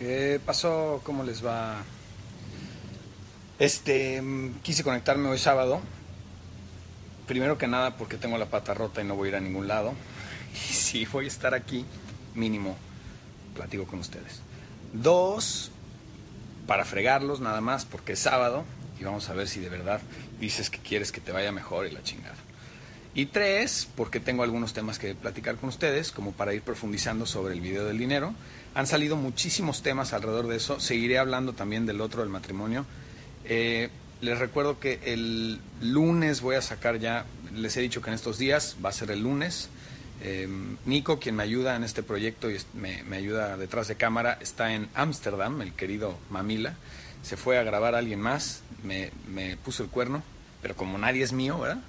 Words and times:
¿Qué 0.00 0.40
pasó? 0.46 1.02
¿Cómo 1.04 1.24
les 1.24 1.44
va? 1.44 1.82
Este, 3.58 4.22
mm, 4.22 4.60
quise 4.62 4.82
conectarme 4.82 5.28
hoy 5.28 5.36
sábado. 5.36 5.82
Primero 7.26 7.58
que 7.58 7.66
nada 7.66 7.98
porque 7.98 8.16
tengo 8.16 8.38
la 8.38 8.46
pata 8.46 8.72
rota 8.72 9.02
y 9.02 9.04
no 9.04 9.14
voy 9.14 9.26
a 9.26 9.28
ir 9.32 9.36
a 9.36 9.40
ningún 9.40 9.68
lado. 9.68 9.92
Y 10.54 10.72
si 10.72 11.04
voy 11.04 11.26
a 11.26 11.28
estar 11.28 11.52
aquí, 11.52 11.84
mínimo, 12.34 12.78
platico 13.54 13.84
con 13.86 13.98
ustedes. 13.98 14.40
Dos, 14.94 15.70
para 16.66 16.86
fregarlos 16.86 17.40
nada 17.40 17.60
más 17.60 17.84
porque 17.84 18.14
es 18.14 18.20
sábado 18.20 18.64
y 18.98 19.04
vamos 19.04 19.28
a 19.28 19.34
ver 19.34 19.48
si 19.48 19.60
de 19.60 19.68
verdad 19.68 20.00
dices 20.40 20.70
que 20.70 20.78
quieres 20.78 21.12
que 21.12 21.20
te 21.20 21.30
vaya 21.30 21.52
mejor 21.52 21.86
y 21.86 21.90
la 21.90 22.02
chingada. 22.02 22.36
Y 23.12 23.26
tres, 23.26 23.88
porque 23.96 24.20
tengo 24.20 24.44
algunos 24.44 24.72
temas 24.72 24.98
que 24.98 25.14
platicar 25.14 25.56
con 25.56 25.68
ustedes, 25.68 26.12
como 26.12 26.32
para 26.32 26.54
ir 26.54 26.62
profundizando 26.62 27.26
sobre 27.26 27.54
el 27.54 27.60
video 27.60 27.84
del 27.84 27.98
dinero. 27.98 28.34
Han 28.74 28.86
salido 28.86 29.16
muchísimos 29.16 29.82
temas 29.82 30.12
alrededor 30.12 30.46
de 30.46 30.56
eso. 30.56 30.78
Seguiré 30.78 31.18
hablando 31.18 31.52
también 31.52 31.86
del 31.86 32.00
otro, 32.00 32.22
del 32.22 32.30
matrimonio. 32.30 32.86
Eh, 33.44 33.90
les 34.20 34.38
recuerdo 34.38 34.78
que 34.78 35.00
el 35.02 35.60
lunes 35.80 36.40
voy 36.40 36.54
a 36.54 36.62
sacar 36.62 36.98
ya, 37.00 37.24
les 37.52 37.76
he 37.76 37.80
dicho 37.80 38.00
que 38.00 38.10
en 38.10 38.14
estos 38.14 38.38
días 38.38 38.76
va 38.84 38.90
a 38.90 38.92
ser 38.92 39.10
el 39.10 39.22
lunes. 39.22 39.70
Eh, 40.22 40.48
Nico, 40.84 41.18
quien 41.18 41.34
me 41.34 41.42
ayuda 41.42 41.74
en 41.74 41.82
este 41.82 42.02
proyecto 42.04 42.50
y 42.50 42.58
me, 42.74 43.02
me 43.04 43.16
ayuda 43.16 43.56
detrás 43.56 43.88
de 43.88 43.96
cámara, 43.96 44.38
está 44.40 44.72
en 44.74 44.88
Ámsterdam, 44.94 45.62
el 45.62 45.72
querido 45.72 46.16
Mamila. 46.28 46.74
Se 47.22 47.36
fue 47.36 47.58
a 47.58 47.64
grabar 47.64 47.94
a 47.94 47.98
alguien 47.98 48.20
más, 48.20 48.62
me, 48.84 49.10
me 49.28 49.56
puso 49.56 49.82
el 49.82 49.88
cuerno, 49.88 50.22
pero 50.62 50.76
como 50.76 50.96
nadie 50.98 51.22
es 51.22 51.32
mío, 51.32 51.58
¿verdad? 51.58 51.82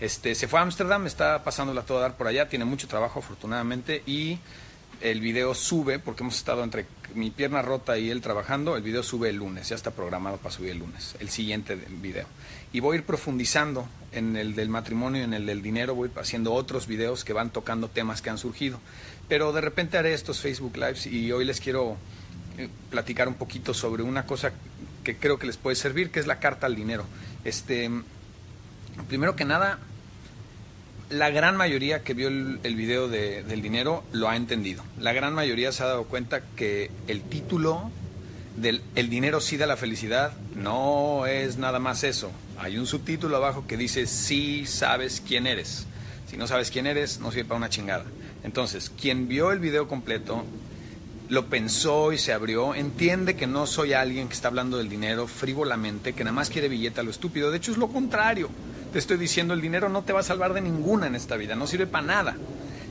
Este, 0.00 0.34
se 0.34 0.48
fue 0.48 0.58
a 0.58 0.62
Ámsterdam, 0.62 1.06
está 1.06 1.44
pasándola 1.44 1.82
todo 1.82 1.98
a 1.98 2.02
dar 2.02 2.16
por 2.16 2.26
allá, 2.26 2.48
tiene 2.48 2.64
mucho 2.64 2.88
trabajo 2.88 3.20
afortunadamente 3.20 4.02
y 4.06 4.38
el 5.00 5.20
video 5.20 5.54
sube, 5.54 5.98
porque 5.98 6.22
hemos 6.22 6.36
estado 6.36 6.64
entre 6.64 6.86
mi 7.14 7.30
pierna 7.30 7.62
rota 7.62 7.98
y 7.98 8.10
él 8.10 8.20
trabajando, 8.20 8.76
el 8.76 8.82
video 8.82 9.02
sube 9.02 9.28
el 9.28 9.36
lunes, 9.36 9.68
ya 9.68 9.76
está 9.76 9.90
programado 9.90 10.38
para 10.38 10.54
subir 10.54 10.70
el 10.70 10.78
lunes, 10.78 11.14
el 11.20 11.28
siguiente 11.28 11.76
video. 11.76 12.26
Y 12.72 12.80
voy 12.80 12.96
a 12.96 12.98
ir 13.00 13.04
profundizando 13.04 13.88
en 14.12 14.36
el 14.36 14.54
del 14.54 14.68
matrimonio 14.68 15.22
en 15.22 15.34
el 15.34 15.46
del 15.46 15.62
dinero, 15.62 15.94
voy 15.94 16.10
haciendo 16.16 16.52
otros 16.52 16.86
videos 16.86 17.24
que 17.24 17.32
van 17.32 17.50
tocando 17.50 17.88
temas 17.88 18.22
que 18.22 18.30
han 18.30 18.38
surgido. 18.38 18.80
Pero 19.28 19.52
de 19.52 19.60
repente 19.60 19.98
haré 19.98 20.14
estos 20.14 20.40
Facebook 20.40 20.76
Lives 20.76 21.06
y 21.06 21.30
hoy 21.32 21.44
les 21.44 21.60
quiero 21.60 21.96
eh, 22.58 22.68
platicar 22.90 23.28
un 23.28 23.34
poquito 23.34 23.74
sobre 23.74 24.02
una 24.02 24.26
cosa 24.26 24.52
que 25.02 25.16
creo 25.16 25.38
que 25.38 25.46
les 25.46 25.56
puede 25.56 25.76
servir, 25.76 26.10
que 26.10 26.20
es 26.20 26.26
la 26.26 26.40
carta 26.40 26.66
al 26.66 26.76
dinero. 26.76 27.04
Este, 27.44 27.90
primero 29.08 29.36
que 29.36 29.44
nada, 29.44 29.78
la 31.10 31.30
gran 31.30 31.56
mayoría 31.56 32.02
que 32.02 32.14
vio 32.14 32.28
el, 32.28 32.60
el 32.62 32.76
video 32.76 33.08
de, 33.08 33.42
del 33.42 33.62
dinero 33.62 34.04
lo 34.12 34.28
ha 34.28 34.36
entendido. 34.36 34.82
La 34.98 35.12
gran 35.12 35.34
mayoría 35.34 35.72
se 35.72 35.82
ha 35.82 35.86
dado 35.86 36.04
cuenta 36.04 36.42
que 36.56 36.90
el 37.08 37.22
título 37.22 37.90
del 38.56 38.82
El 38.94 39.10
dinero 39.10 39.40
sí 39.40 39.56
da 39.56 39.66
la 39.66 39.76
felicidad 39.76 40.32
no 40.54 41.26
es 41.26 41.58
nada 41.58 41.78
más 41.78 42.04
eso. 42.04 42.30
Hay 42.58 42.78
un 42.78 42.86
subtítulo 42.86 43.36
abajo 43.36 43.64
que 43.66 43.76
dice 43.76 44.06
sí 44.06 44.66
sabes 44.66 45.22
quién 45.26 45.46
eres. 45.46 45.86
Si 46.30 46.36
no 46.36 46.46
sabes 46.46 46.70
quién 46.70 46.86
eres, 46.86 47.20
no 47.20 47.30
sirve 47.30 47.44
para 47.44 47.58
una 47.58 47.68
chingada. 47.68 48.04
Entonces, 48.42 48.90
quien 48.90 49.28
vio 49.28 49.52
el 49.52 49.58
video 49.58 49.88
completo, 49.88 50.44
lo 51.28 51.46
pensó 51.46 52.12
y 52.12 52.18
se 52.18 52.32
abrió, 52.32 52.74
entiende 52.74 53.36
que 53.36 53.46
no 53.46 53.66
soy 53.66 53.92
alguien 53.92 54.28
que 54.28 54.34
está 54.34 54.48
hablando 54.48 54.76
del 54.78 54.88
dinero 54.88 55.26
frívolamente, 55.26 56.12
que 56.12 56.24
nada 56.24 56.34
más 56.34 56.50
quiere 56.50 56.68
billete 56.68 57.00
a 57.00 57.02
lo 57.02 57.10
estúpido. 57.10 57.50
De 57.50 57.58
hecho, 57.58 57.72
es 57.72 57.78
lo 57.78 57.88
contrario. 57.88 58.50
Te 58.94 59.00
estoy 59.00 59.16
diciendo, 59.16 59.54
el 59.54 59.60
dinero 59.60 59.88
no 59.88 60.04
te 60.04 60.12
va 60.12 60.20
a 60.20 60.22
salvar 60.22 60.54
de 60.54 60.60
ninguna 60.60 61.08
en 61.08 61.16
esta 61.16 61.36
vida, 61.36 61.56
no 61.56 61.66
sirve 61.66 61.88
para 61.88 62.06
nada 62.06 62.36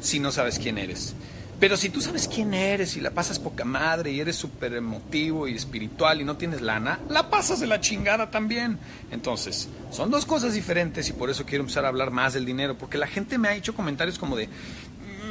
si 0.02 0.20
no 0.20 0.34
sabes 0.34 0.60
quién 0.60 0.78
eres. 0.78 1.16
Pero 1.62 1.78
si 1.78 1.90
tú 1.90 2.02
sabes 2.02 2.28
quién 2.28 2.54
eres 2.54 2.98
y 2.98 3.00
la 3.00 3.12
pasas 3.12 3.40
poca 3.40 3.64
madre 3.64 4.12
y 4.12 4.20
eres 4.20 4.36
súper 4.36 4.74
emotivo 4.74 5.48
y 5.48 5.56
espiritual 5.56 6.20
y 6.20 6.26
no 6.26 6.36
tienes 6.36 6.60
lana, 6.60 7.00
la 7.08 7.30
pasas 7.30 7.62
de 7.62 7.68
la 7.68 7.80
chingada 7.80 8.30
también. 8.30 8.80
Entonces, 9.12 9.70
son 9.92 10.12
dos 10.12 10.26
cosas 10.26 10.56
diferentes 10.56 11.08
y 11.08 11.14
por 11.14 11.30
eso 11.30 11.46
quiero 11.46 11.62
empezar 11.62 11.86
a 11.86 11.88
hablar 11.88 12.12
más 12.12 12.34
del 12.34 12.44
dinero, 12.44 12.78
porque 12.78 12.98
la 12.98 13.08
gente 13.08 13.38
me 13.38 13.48
ha 13.48 13.56
hecho 13.56 13.74
comentarios 13.74 14.20
como 14.20 14.36
de, 14.36 14.50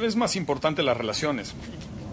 es 0.01 0.15
más 0.15 0.35
importante 0.35 0.81
las 0.81 0.97
relaciones. 0.97 1.53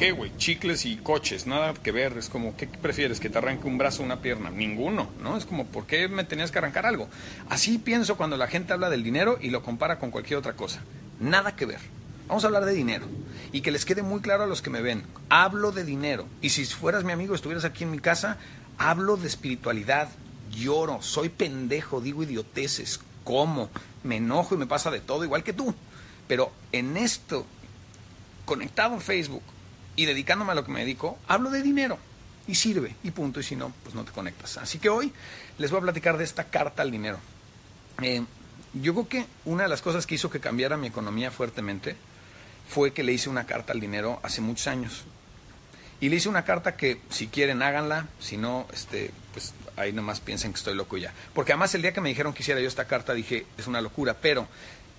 ¿Qué, 0.01 0.13
güey? 0.13 0.35
Chicles 0.39 0.87
y 0.87 0.97
coches, 0.97 1.47
nada 1.47 1.75
que 1.75 1.93
ver. 1.93 2.17
Es 2.17 2.31
como, 2.31 2.57
¿qué 2.57 2.67
prefieres? 2.67 3.21
¿Que 3.21 3.29
te 3.29 3.37
arranque 3.37 3.67
un 3.67 3.77
brazo 3.77 4.01
o 4.01 4.07
una 4.07 4.23
pierna? 4.23 4.49
Ninguno, 4.49 5.11
¿no? 5.23 5.37
Es 5.37 5.45
como, 5.45 5.67
¿por 5.67 5.85
qué 5.85 6.09
me 6.09 6.25
tenías 6.25 6.51
que 6.51 6.57
arrancar 6.57 6.87
algo? 6.87 7.11
Así 7.51 7.77
pienso 7.77 8.17
cuando 8.17 8.39
la 8.39 8.47
gente 8.47 8.73
habla 8.73 8.89
del 8.89 9.03
dinero 9.03 9.37
y 9.43 9.51
lo 9.51 9.63
compara 9.63 9.99
con 9.99 10.11
cualquier 10.11 10.39
otra 10.39 10.55
cosa. 10.55 10.81
Nada 11.21 11.55
que 11.55 11.67
ver. 11.67 11.81
Vamos 12.29 12.45
a 12.45 12.47
hablar 12.47 12.65
de 12.65 12.73
dinero. 12.73 13.05
Y 13.53 13.61
que 13.61 13.71
les 13.71 13.85
quede 13.85 14.01
muy 14.01 14.21
claro 14.21 14.45
a 14.45 14.47
los 14.47 14.63
que 14.63 14.71
me 14.71 14.81
ven. 14.81 15.03
Hablo 15.29 15.71
de 15.71 15.85
dinero. 15.85 16.25
Y 16.41 16.49
si 16.49 16.65
fueras 16.65 17.05
mi 17.05 17.13
amigo, 17.13 17.35
estuvieras 17.35 17.67
aquí 17.67 17.85
en 17.85 17.91
mi 17.91 17.99
casa, 17.99 18.39
hablo 18.79 19.19
de 19.19 19.29
espiritualidad. 19.29 20.09
Lloro, 20.51 21.03
soy 21.03 21.29
pendejo, 21.29 22.01
digo 22.01 22.23
idioteces, 22.23 23.01
como, 23.23 23.69
me 24.03 24.17
enojo 24.17 24.55
y 24.55 24.59
me 24.59 24.67
pasa 24.67 24.91
de 24.91 25.01
todo, 25.01 25.25
igual 25.25 25.45
que 25.45 25.53
tú. 25.53 25.75
Pero 26.27 26.53
en 26.73 26.97
esto, 26.97 27.45
conectado 28.47 28.95
en 28.95 29.03
Facebook, 29.03 29.43
y 29.97 30.07
dedicándome 30.07 30.53
a 30.53 30.55
lo 30.55 30.65
que 30.65 30.73
me 30.73 30.81
dedico, 30.81 31.19
hablo 31.29 31.51
de 31.51 31.63
dinero 31.63 31.99
y 32.47 32.55
sirve 32.55 32.95
y 33.03 33.11
punto. 33.11 33.41
Y 33.41 33.43
si 33.43 33.57
no, 33.57 33.73
pues 33.83 33.95
no 33.95 34.05
te 34.05 34.13
conectas. 34.13 34.59
Así 34.59 34.79
que 34.79 34.89
hoy 34.89 35.13
les 35.59 35.71
voy 35.71 35.79
a 35.79 35.83
platicar 35.83 36.17
de 36.17 36.25
esta 36.25 36.45
carta 36.45 36.83
al 36.83 36.91
dinero. 36.91 37.19
Eh, 38.03 38.23
yo 38.75 38.95
creo 38.95 39.09
que 39.09 39.27
una 39.45 39.65
de 39.65 39.69
las 39.69 39.83
cosas 39.83 40.07
que 40.07 40.15
hizo 40.15 40.31
que 40.31 40.41
cambiara 40.41 40.77
mi 40.77 40.87
economía 40.87 41.31
fuertemente 41.31 41.97
fue 42.69 42.93
que 42.93 43.03
le 43.03 43.13
hice 43.13 43.29
una 43.29 43.47
carta 43.47 43.73
al 43.73 43.81
dinero 43.81 44.21
hace 44.23 44.41
muchos 44.41 44.67
años. 44.69 45.05
Y 46.01 46.09
le 46.09 46.17
hice 46.17 46.29
una 46.29 46.45
carta 46.45 46.77
que 46.77 47.01
si 47.11 47.27
quieren 47.27 47.63
háganla, 47.63 48.09
si 48.21 48.39
no, 48.39 48.67
este, 48.73 49.11
pues 49.35 49.53
ahí 49.77 49.93
nomás 49.93 50.21
piensen 50.21 50.53
que 50.53 50.59
estoy 50.59 50.75
loco 50.75 50.97
ya. 50.97 51.13
Porque 51.35 51.53
además 51.53 51.75
el 51.75 51.83
día 51.83 51.93
que 51.93 52.01
me 52.01 52.09
dijeron 52.09 52.33
que 52.33 52.43
hiciera 52.43 52.61
yo 52.61 52.69
esta 52.69 52.87
carta 52.87 53.13
dije, 53.13 53.45
es 53.59 53.67
una 53.67 53.81
locura, 53.81 54.17
pero 54.21 54.49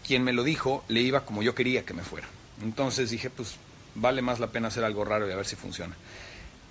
quien 0.05 0.23
me 0.23 0.33
lo 0.33 0.43
dijo 0.43 0.83
le 0.89 1.01
iba 1.01 1.25
como 1.25 1.41
yo 1.41 1.55
quería 1.55 1.85
que 1.85 1.93
me 1.93 2.03
fuera. 2.03 2.27
Entonces 2.61 3.09
dije, 3.09 3.29
pues 3.29 3.55
vale 3.95 4.21
más 4.21 4.39
la 4.39 4.47
pena 4.47 4.69
hacer 4.69 4.83
algo 4.83 5.05
raro 5.05 5.27
y 5.27 5.31
a 5.31 5.35
ver 5.35 5.45
si 5.45 5.55
funciona. 5.55 5.95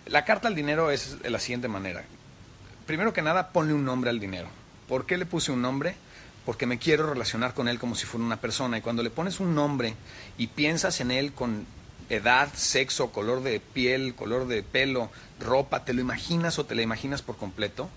La 0.06 0.24
carta 0.24 0.48
al 0.48 0.54
dinero 0.54 0.90
es 0.90 1.22
de 1.22 1.30
la 1.30 1.38
siguiente 1.38 1.68
manera. 1.68 2.04
Primero 2.86 3.12
que 3.12 3.22
nada, 3.22 3.52
ponle 3.52 3.74
un 3.74 3.84
nombre 3.84 4.10
al 4.10 4.18
dinero. 4.18 4.48
¿Por 4.88 5.06
qué 5.06 5.16
le 5.16 5.26
puse 5.26 5.52
un 5.52 5.62
nombre? 5.62 5.94
Porque 6.44 6.66
me 6.66 6.78
quiero 6.78 7.08
relacionar 7.08 7.54
con 7.54 7.68
él 7.68 7.78
como 7.78 7.94
si 7.94 8.06
fuera 8.06 8.24
una 8.24 8.40
persona. 8.40 8.78
Y 8.78 8.80
cuando 8.80 9.02
le 9.02 9.10
pones 9.10 9.38
un 9.38 9.54
nombre 9.54 9.94
y 10.38 10.48
piensas 10.48 11.00
en 11.00 11.10
él 11.10 11.32
con 11.32 11.66
edad, 12.08 12.48
sexo, 12.54 13.12
color 13.12 13.42
de 13.42 13.60
piel, 13.60 14.14
color 14.14 14.48
de 14.48 14.62
pelo, 14.62 15.10
ropa, 15.38 15.84
te 15.84 15.92
lo 15.92 16.00
imaginas 16.00 16.58
o 16.58 16.66
te 16.66 16.74
lo 16.74 16.82
imaginas 16.82 17.22
por 17.22 17.36
completo, 17.36 17.88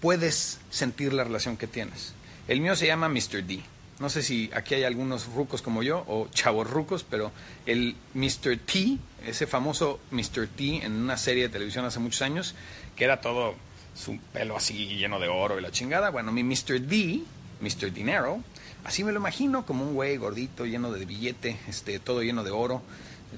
puedes 0.00 0.60
sentir 0.70 1.12
la 1.12 1.24
relación 1.24 1.56
que 1.56 1.66
tienes. 1.66 2.12
El 2.48 2.60
mío 2.60 2.76
se 2.76 2.86
llama 2.86 3.08
Mr. 3.08 3.44
D. 3.44 3.62
No 4.02 4.08
sé 4.08 4.24
si 4.24 4.50
aquí 4.52 4.74
hay 4.74 4.82
algunos 4.82 5.26
rucos 5.26 5.62
como 5.62 5.84
yo 5.84 6.02
o 6.08 6.26
chavos 6.26 6.68
rucos, 6.68 7.06
pero 7.08 7.30
el 7.66 7.94
Mr. 8.14 8.58
T, 8.58 8.98
ese 9.24 9.46
famoso 9.46 10.00
Mr. 10.10 10.48
T 10.48 10.84
en 10.84 10.90
una 10.90 11.16
serie 11.16 11.44
de 11.44 11.50
televisión 11.50 11.84
hace 11.84 12.00
muchos 12.00 12.20
años, 12.22 12.56
que 12.96 13.04
era 13.04 13.20
todo 13.20 13.54
su 13.94 14.18
pelo 14.32 14.56
así 14.56 14.96
lleno 14.96 15.20
de 15.20 15.28
oro 15.28 15.56
y 15.56 15.62
la 15.62 15.70
chingada. 15.70 16.10
Bueno, 16.10 16.32
mi 16.32 16.42
Mr. 16.42 16.80
D, 16.80 17.22
Mr. 17.60 17.92
Dinero, 17.92 18.40
así 18.82 19.04
me 19.04 19.12
lo 19.12 19.20
imagino 19.20 19.64
como 19.64 19.84
un 19.86 19.94
güey 19.94 20.16
gordito, 20.16 20.66
lleno 20.66 20.90
de 20.90 21.04
billete, 21.04 21.56
este, 21.68 22.00
todo 22.00 22.24
lleno 22.24 22.42
de 22.42 22.50
oro. 22.50 22.82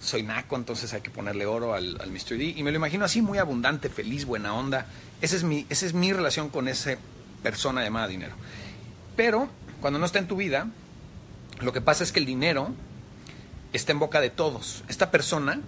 Soy 0.01 0.23
naco, 0.23 0.57
entonces 0.57 0.95
hay 0.95 1.03
que 1.03 1.11
ponerle 1.11 1.45
oro 1.45 1.75
al, 1.75 1.99
Mr. 2.11 2.39
D. 2.39 2.55
Y 2.57 2.63
me 2.63 2.71
lo 2.71 2.79
imagino 2.79 3.05
así, 3.05 3.21
muy 3.21 3.37
abundante, 3.37 3.91
feliz, 3.91 4.25
buena 4.25 4.55
onda. 4.55 4.87
Esa 5.21 5.37
es 5.37 5.43
mi, 5.43 5.67
esa 5.69 5.85
es 5.85 5.93
mi 5.93 6.15
relación 6.15 6.49
con 6.49 6.69
esa 6.69 6.97
persona 7.43 7.85
llamada 7.85 8.09
dinero. 8.09 8.33
Pero 9.15 9.51
cuando 9.85 9.99
no 9.99 10.07
está 10.07 10.19
en 10.19 10.29
tu 10.29 10.37
vida, 10.37 10.67
lo 11.61 11.75
que 11.75 11.83
pasa 11.83 12.05
es 12.05 12.11
que 12.11 12.19
el 12.19 12.25
dinero 12.25 12.71
está 13.75 13.93
en 13.93 13.99
boca 13.99 14.23
de 14.23 14.31
todos. 14.31 14.83
Esta 14.89 15.11
persona, 15.11 15.61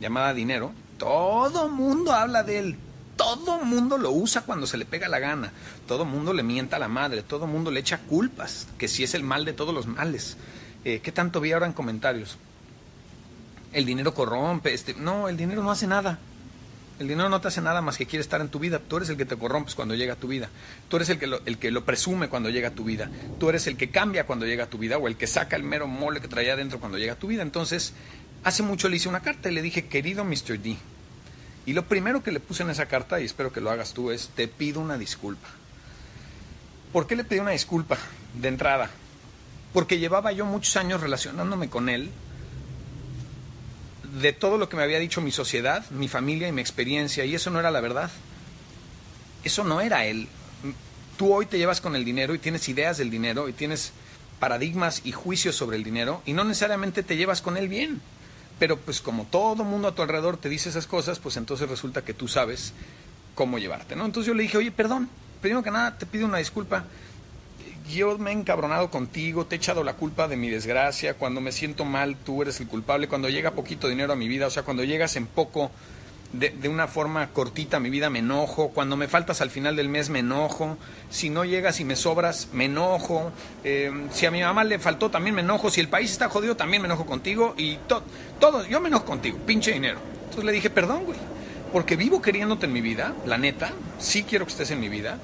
llamada 0.00 0.32
dinero, 0.32 0.72
todo 0.96 1.68
mundo 1.68 2.14
habla 2.14 2.42
de 2.44 2.60
él. 2.60 2.78
Todo 3.16 3.62
mundo 3.62 3.98
lo 3.98 4.10
usa 4.10 4.40
cuando 4.40 4.66
se 4.66 4.78
le 4.78 4.86
pega 4.86 5.06
la 5.06 5.18
gana. 5.18 5.52
Todo 5.86 6.06
mundo 6.06 6.32
le 6.32 6.42
mienta 6.42 6.76
a 6.76 6.78
la 6.78 6.88
madre. 6.88 7.22
Todo 7.22 7.46
mundo 7.46 7.70
le 7.70 7.80
echa 7.80 7.98
culpas. 7.98 8.68
Que 8.78 8.88
si 8.88 9.04
es 9.04 9.12
el 9.12 9.22
mal 9.22 9.44
de 9.44 9.52
todos 9.52 9.74
los 9.74 9.86
males. 9.86 10.38
Eh, 10.86 11.00
¿Qué 11.02 11.12
tanto 11.12 11.38
vi 11.38 11.52
ahora 11.52 11.66
en 11.66 11.74
comentarios? 11.74 12.38
El 13.74 13.84
dinero 13.84 14.14
corrompe. 14.14 14.72
Este, 14.72 14.94
no, 14.94 15.28
el 15.28 15.36
dinero 15.36 15.62
no 15.62 15.70
hace 15.70 15.86
nada. 15.86 16.18
El 16.98 17.06
dinero 17.06 17.28
no 17.28 17.40
te 17.40 17.48
hace 17.48 17.60
nada 17.60 17.80
más 17.80 17.96
que 17.96 18.06
quiere 18.06 18.22
estar 18.22 18.40
en 18.40 18.48
tu 18.48 18.58
vida. 18.58 18.80
Tú 18.80 18.96
eres 18.96 19.08
el 19.08 19.16
que 19.16 19.24
te 19.24 19.36
corrompes 19.36 19.74
cuando 19.76 19.94
llega 19.94 20.14
a 20.14 20.16
tu 20.16 20.26
vida. 20.26 20.48
Tú 20.88 20.96
eres 20.96 21.08
el 21.10 21.18
que, 21.18 21.28
lo, 21.28 21.40
el 21.46 21.58
que 21.58 21.70
lo 21.70 21.84
presume 21.84 22.28
cuando 22.28 22.50
llega 22.50 22.68
a 22.68 22.72
tu 22.72 22.82
vida. 22.82 23.08
Tú 23.38 23.48
eres 23.48 23.66
el 23.68 23.76
que 23.76 23.90
cambia 23.90 24.26
cuando 24.26 24.46
llega 24.46 24.64
a 24.64 24.70
tu 24.70 24.78
vida 24.78 24.98
o 24.98 25.06
el 25.06 25.16
que 25.16 25.28
saca 25.28 25.54
el 25.54 25.62
mero 25.62 25.86
mole 25.86 26.20
que 26.20 26.28
traía 26.28 26.54
adentro 26.54 26.80
cuando 26.80 26.98
llega 26.98 27.12
a 27.12 27.18
tu 27.18 27.28
vida. 27.28 27.42
Entonces, 27.42 27.92
hace 28.42 28.62
mucho 28.64 28.88
le 28.88 28.96
hice 28.96 29.08
una 29.08 29.20
carta 29.20 29.48
y 29.48 29.54
le 29.54 29.62
dije, 29.62 29.86
querido 29.86 30.24
Mr. 30.24 30.58
D. 30.58 30.76
Y 31.66 31.72
lo 31.72 31.86
primero 31.86 32.22
que 32.22 32.32
le 32.32 32.40
puse 32.40 32.62
en 32.62 32.70
esa 32.70 32.86
carta, 32.86 33.20
y 33.20 33.26
espero 33.26 33.52
que 33.52 33.60
lo 33.60 33.70
hagas 33.70 33.92
tú, 33.92 34.10
es, 34.10 34.30
te 34.34 34.48
pido 34.48 34.80
una 34.80 34.98
disculpa. 34.98 35.48
¿Por 36.92 37.06
qué 37.06 37.14
le 37.14 37.24
pedí 37.24 37.38
una 37.38 37.50
disculpa 37.50 37.98
de 38.34 38.48
entrada? 38.48 38.90
Porque 39.72 39.98
llevaba 39.98 40.32
yo 40.32 40.46
muchos 40.46 40.76
años 40.76 41.00
relacionándome 41.00 41.68
con 41.68 41.90
él 41.90 42.10
de 44.20 44.32
todo 44.32 44.58
lo 44.58 44.68
que 44.68 44.76
me 44.76 44.82
había 44.82 44.98
dicho 44.98 45.20
mi 45.20 45.30
sociedad, 45.30 45.88
mi 45.90 46.08
familia 46.08 46.48
y 46.48 46.52
mi 46.52 46.60
experiencia, 46.60 47.24
y 47.24 47.34
eso 47.34 47.50
no 47.50 47.60
era 47.60 47.70
la 47.70 47.80
verdad. 47.80 48.10
Eso 49.44 49.64
no 49.64 49.80
era 49.80 50.04
él. 50.06 50.28
Tú 51.16 51.32
hoy 51.32 51.46
te 51.46 51.58
llevas 51.58 51.80
con 51.80 51.96
el 51.96 52.04
dinero 52.04 52.34
y 52.34 52.38
tienes 52.38 52.68
ideas 52.68 52.98
del 52.98 53.10
dinero 53.10 53.48
y 53.48 53.52
tienes 53.52 53.92
paradigmas 54.38 55.02
y 55.04 55.12
juicios 55.12 55.56
sobre 55.56 55.76
el 55.76 55.84
dinero 55.84 56.22
y 56.24 56.32
no 56.32 56.44
necesariamente 56.44 57.02
te 57.02 57.16
llevas 57.16 57.42
con 57.42 57.56
él 57.56 57.68
bien. 57.68 58.00
Pero 58.58 58.76
pues 58.78 59.00
como 59.00 59.24
todo 59.24 59.64
mundo 59.64 59.88
a 59.88 59.94
tu 59.94 60.02
alrededor 60.02 60.36
te 60.36 60.48
dice 60.48 60.68
esas 60.68 60.86
cosas, 60.86 61.18
pues 61.18 61.36
entonces 61.36 61.68
resulta 61.68 62.02
que 62.02 62.14
tú 62.14 62.28
sabes 62.28 62.72
cómo 63.34 63.58
llevarte, 63.58 63.94
¿no? 63.94 64.04
Entonces 64.04 64.28
yo 64.28 64.34
le 64.34 64.42
dije, 64.42 64.58
oye, 64.58 64.70
perdón, 64.70 65.08
primero 65.40 65.62
que 65.62 65.70
nada 65.70 65.96
te 65.96 66.06
pido 66.06 66.26
una 66.26 66.38
disculpa 66.38 66.84
yo 67.88 68.18
me 68.18 68.30
he 68.30 68.34
encabronado 68.34 68.90
contigo, 68.90 69.46
te 69.46 69.56
he 69.56 69.58
echado 69.58 69.82
la 69.82 69.94
culpa 69.94 70.28
de 70.28 70.36
mi 70.36 70.50
desgracia, 70.50 71.14
cuando 71.14 71.40
me 71.40 71.52
siento 71.52 71.84
mal 71.84 72.16
tú 72.16 72.42
eres 72.42 72.60
el 72.60 72.68
culpable, 72.68 73.08
cuando 73.08 73.28
llega 73.28 73.52
poquito 73.52 73.88
dinero 73.88 74.12
a 74.12 74.16
mi 74.16 74.28
vida, 74.28 74.46
o 74.46 74.50
sea, 74.50 74.62
cuando 74.62 74.84
llegas 74.84 75.16
en 75.16 75.26
poco, 75.26 75.70
de, 76.32 76.50
de, 76.50 76.68
una 76.68 76.86
forma 76.88 77.28
cortita 77.28 77.78
a 77.78 77.80
mi 77.80 77.88
vida 77.88 78.10
me 78.10 78.18
enojo, 78.18 78.68
cuando 78.68 78.96
me 78.96 79.08
faltas 79.08 79.40
al 79.40 79.50
final 79.50 79.76
del 79.76 79.88
mes 79.88 80.10
me 80.10 80.18
enojo, 80.18 80.76
si 81.08 81.30
no 81.30 81.44
llegas 81.44 81.80
y 81.80 81.84
me 81.84 81.96
sobras 81.96 82.48
me 82.52 82.66
enojo, 82.66 83.32
eh, 83.64 83.90
si 84.12 84.26
a 84.26 84.30
mi 84.30 84.42
mamá 84.42 84.62
le 84.64 84.78
faltó 84.78 85.10
también 85.10 85.34
me 85.34 85.40
enojo, 85.40 85.70
si 85.70 85.80
el 85.80 85.88
país 85.88 86.10
está 86.10 86.28
jodido 86.28 86.54
también 86.54 86.82
me 86.82 86.86
enojo 86.86 87.06
contigo 87.06 87.54
y 87.56 87.76
todo, 87.88 88.02
todo, 88.38 88.66
yo 88.66 88.80
me 88.80 88.88
enojo 88.88 89.06
contigo, 89.06 89.38
pinche 89.46 89.72
dinero. 89.72 90.00
Entonces 90.24 90.44
le 90.44 90.52
dije, 90.52 90.68
perdón, 90.68 91.04
güey, 91.06 91.18
porque 91.72 91.96
vivo 91.96 92.20
queriéndote 92.20 92.66
en 92.66 92.72
mi 92.74 92.82
vida, 92.82 93.14
la 93.24 93.38
neta, 93.38 93.72
sí 93.98 94.24
quiero 94.24 94.44
que 94.44 94.52
estés 94.52 94.70
en 94.70 94.80
mi 94.80 94.90
vida, 94.90 95.18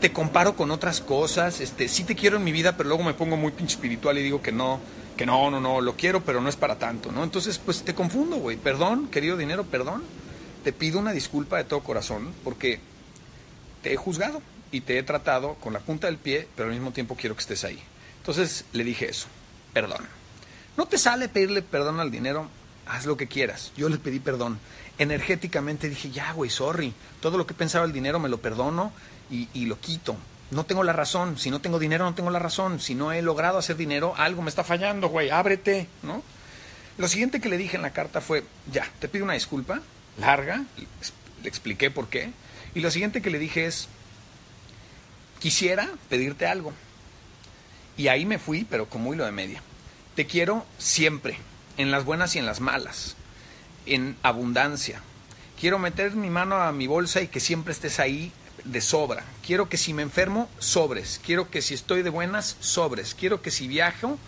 te 0.00 0.12
comparo 0.12 0.56
con 0.56 0.70
otras 0.70 1.00
cosas, 1.00 1.60
este, 1.60 1.88
sí 1.88 2.04
te 2.04 2.14
quiero 2.14 2.36
en 2.36 2.44
mi 2.44 2.52
vida, 2.52 2.76
pero 2.76 2.88
luego 2.88 3.04
me 3.04 3.14
pongo 3.14 3.36
muy 3.36 3.52
pinche 3.52 3.74
espiritual 3.74 4.18
y 4.18 4.22
digo 4.22 4.42
que 4.42 4.52
no, 4.52 4.80
que 5.16 5.26
no, 5.26 5.50
no, 5.50 5.60
no, 5.60 5.80
lo 5.80 5.96
quiero, 5.96 6.24
pero 6.24 6.40
no 6.40 6.48
es 6.48 6.56
para 6.56 6.78
tanto, 6.78 7.12
¿no? 7.12 7.24
Entonces, 7.24 7.58
pues 7.58 7.82
te 7.82 7.94
confundo, 7.94 8.36
güey. 8.36 8.56
Perdón, 8.56 9.08
querido 9.08 9.36
dinero, 9.36 9.64
perdón. 9.64 10.02
Te 10.64 10.72
pido 10.72 10.98
una 10.98 11.12
disculpa 11.12 11.56
de 11.56 11.64
todo 11.64 11.80
corazón 11.80 12.32
porque 12.44 12.80
te 13.82 13.92
he 13.92 13.96
juzgado 13.96 14.42
y 14.70 14.82
te 14.82 14.98
he 14.98 15.02
tratado 15.02 15.54
con 15.54 15.72
la 15.72 15.80
punta 15.80 16.06
del 16.06 16.18
pie, 16.18 16.48
pero 16.54 16.68
al 16.68 16.74
mismo 16.74 16.92
tiempo 16.92 17.16
quiero 17.16 17.34
que 17.34 17.40
estés 17.40 17.64
ahí. 17.64 17.82
Entonces 18.18 18.64
le 18.72 18.84
dije 18.84 19.08
eso, 19.08 19.28
perdón. 19.72 20.04
No 20.76 20.86
te 20.86 20.98
sale 20.98 21.28
pedirle 21.28 21.62
perdón 21.62 21.98
al 22.00 22.10
dinero, 22.10 22.48
haz 22.86 23.06
lo 23.06 23.16
que 23.16 23.26
quieras. 23.26 23.72
Yo 23.76 23.88
le 23.88 23.98
pedí 23.98 24.20
perdón. 24.20 24.58
Energéticamente 24.98 25.88
dije, 25.88 26.10
ya, 26.10 26.32
güey, 26.32 26.50
sorry. 26.50 26.92
Todo 27.20 27.38
lo 27.38 27.46
que 27.46 27.54
pensaba 27.54 27.84
el 27.84 27.92
dinero 27.92 28.18
me 28.18 28.28
lo 28.28 28.38
perdono 28.38 28.92
y, 29.30 29.48
y, 29.54 29.66
lo 29.66 29.78
quito. 29.80 30.16
No 30.50 30.64
tengo 30.64 30.82
la 30.82 30.92
razón. 30.92 31.38
Si 31.38 31.50
no 31.50 31.60
tengo 31.60 31.78
dinero, 31.78 32.04
no 32.04 32.14
tengo 32.14 32.30
la 32.30 32.38
razón. 32.38 32.80
Si 32.80 32.94
no 32.94 33.12
he 33.12 33.22
logrado 33.22 33.58
hacer 33.58 33.76
dinero, 33.76 34.14
algo 34.16 34.42
me 34.42 34.48
está 34.50 34.64
fallando, 34.64 35.08
güey. 35.08 35.30
Ábrete, 35.30 35.88
¿no? 36.02 36.22
Lo 36.98 37.06
siguiente 37.06 37.40
que 37.40 37.48
le 37.48 37.58
dije 37.58 37.76
en 37.76 37.82
la 37.82 37.92
carta 37.92 38.20
fue, 38.20 38.42
ya, 38.72 38.90
te 38.98 39.08
pido 39.08 39.24
una 39.24 39.34
disculpa, 39.34 39.80
larga, 40.18 40.64
le 41.42 41.48
expliqué 41.48 41.92
por 41.92 42.08
qué. 42.08 42.32
Y 42.74 42.80
lo 42.80 42.90
siguiente 42.90 43.22
que 43.22 43.30
le 43.30 43.38
dije 43.38 43.66
es, 43.66 43.88
quisiera 45.38 45.88
pedirte 46.08 46.46
algo. 46.46 46.72
Y 47.96 48.08
ahí 48.08 48.26
me 48.26 48.40
fui, 48.40 48.64
pero 48.64 48.88
como 48.88 49.14
hilo 49.14 49.24
de 49.24 49.30
media. 49.30 49.62
Te 50.16 50.26
quiero 50.26 50.66
siempre, 50.78 51.38
en 51.76 51.92
las 51.92 52.04
buenas 52.04 52.34
y 52.34 52.40
en 52.40 52.46
las 52.46 52.58
malas, 52.58 53.14
en 53.94 54.16
abundancia. 54.22 55.00
Quiero 55.60 55.78
meter 55.78 56.12
mi 56.12 56.30
mano 56.30 56.56
a 56.56 56.72
mi 56.72 56.86
bolsa 56.86 57.20
y 57.20 57.28
que 57.28 57.40
siempre 57.40 57.72
estés 57.72 57.98
ahí 57.98 58.32
de 58.64 58.80
sobra. 58.80 59.24
Quiero 59.44 59.68
que 59.68 59.76
si 59.76 59.94
me 59.94 60.02
enfermo, 60.02 60.48
sobres. 60.58 61.20
Quiero 61.24 61.50
que 61.50 61.62
si 61.62 61.74
estoy 61.74 62.02
de 62.02 62.10
buenas, 62.10 62.56
sobres. 62.60 63.14
Quiero 63.14 63.42
que 63.42 63.50
si 63.50 63.66
viajo, 63.66 64.18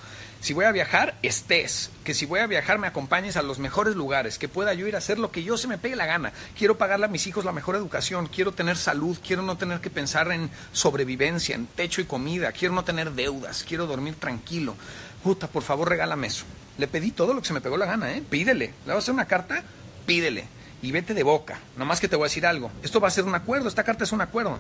si 0.41 0.55
voy 0.55 0.65
a 0.65 0.73
viajar, 0.73 1.17
estés. 1.23 1.91
Que 2.03 2.15
si 2.15 2.27
voy 2.27 2.41
a 2.41 2.47
viajar, 2.47 2.79
me 2.79 2.87
acompañes 2.87 3.37
a 3.37 3.43
los 3.43 3.59
mejores 3.59 3.95
lugares. 3.95 4.39
Que 4.39 4.49
pueda 4.49 4.73
yo 4.75 4.87
ir 4.87 4.95
a 4.95 4.99
hacer 4.99 5.19
lo 5.19 5.31
que 5.31 5.43
yo 5.43 5.57
se 5.57 5.69
me 5.69 5.79
pegue 5.79 5.97
la 5.97 6.07
gana. 6.07 6.33
Quiero 6.59 6.79
pagarle 6.79 7.07
a 7.07 7.11
mis 7.11 7.27
hijos 7.27 7.45
la 7.45 7.53
mejor 7.53 7.77
educación. 7.77 8.27
Quiero 8.27 8.53
tener 8.53 8.77
salud. 8.77 9.19
Quiero 9.25 9.43
no 9.43 9.59
tener 9.59 9.81
que 9.81 9.91
pensar 9.91 10.33
en 10.33 10.51
sobrevivencia, 10.73 11.55
en 11.55 11.67
techo 11.67 12.01
y 12.01 12.07
comida. 12.07 12.53
Quiero 12.53 12.75
no 12.75 12.85
tener 12.85 13.13
deudas. 13.13 13.65
Quiero 13.65 13.87
dormir 13.87 14.15
tranquilo. 14.15 14.75
Puta, 15.23 15.47
por 15.47 15.63
favor, 15.63 15.89
regálame 15.89 16.29
eso. 16.29 16.45
Le 16.79 16.89
pedí 16.89 17.11
todo 17.11 17.35
lo 17.35 17.41
que 17.41 17.49
se 17.49 17.55
me 17.55 17.61
pegó 17.61 17.77
la 17.77 17.87
gana, 17.87 18.13
¿eh? 18.13 18.23
Pídele. 18.29 18.73
¿Le 18.87 18.89
vas 18.89 18.97
a 18.97 18.99
hacer 18.99 19.15
una 19.15 19.27
carta? 19.27 19.63
Pídele 20.07 20.45
y 20.83 20.93
vete 20.93 21.15
de 21.15 21.23
boca. 21.23 21.59
Nomás 21.77 22.01
que 22.01 22.09
te 22.09 22.17
voy 22.17 22.25
a 22.25 22.29
decir 22.29 22.47
algo. 22.47 22.71
Esto 22.83 23.01
va 23.01 23.09
a 23.09 23.11
ser 23.11 23.25
un 23.25 23.35
acuerdo, 23.35 23.69
esta 23.69 23.85
carta 23.85 24.05
es 24.05 24.13
un 24.13 24.21
acuerdo. 24.21 24.59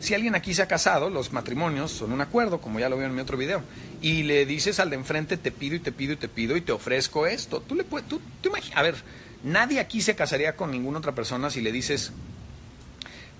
Si 0.00 0.14
alguien 0.14 0.34
aquí 0.34 0.52
se 0.52 0.62
ha 0.62 0.66
casado, 0.66 1.10
los 1.10 1.32
matrimonios 1.32 1.92
son 1.92 2.12
un 2.12 2.20
acuerdo, 2.20 2.60
como 2.60 2.80
ya 2.80 2.88
lo 2.88 2.96
veo 2.96 3.06
en 3.06 3.14
mi 3.14 3.20
otro 3.20 3.36
video, 3.36 3.62
y 4.00 4.24
le 4.24 4.44
dices 4.46 4.80
al 4.80 4.90
de 4.90 4.96
enfrente, 4.96 5.36
te 5.36 5.52
pido 5.52 5.76
y 5.76 5.78
te 5.78 5.92
pido 5.92 6.14
y 6.14 6.16
te 6.16 6.28
pido 6.28 6.56
y 6.56 6.60
te 6.60 6.72
ofrezco 6.72 7.26
esto, 7.28 7.60
tú 7.60 7.76
le 7.76 7.84
puedes, 7.84 8.08
tú, 8.08 8.20
tú 8.40 8.48
imaginas, 8.48 8.76
a 8.76 8.82
ver, 8.82 8.96
nadie 9.44 9.78
aquí 9.78 10.02
se 10.02 10.16
casaría 10.16 10.56
con 10.56 10.72
ninguna 10.72 10.98
otra 10.98 11.12
persona 11.12 11.50
si 11.50 11.60
le 11.60 11.70
dices, 11.70 12.10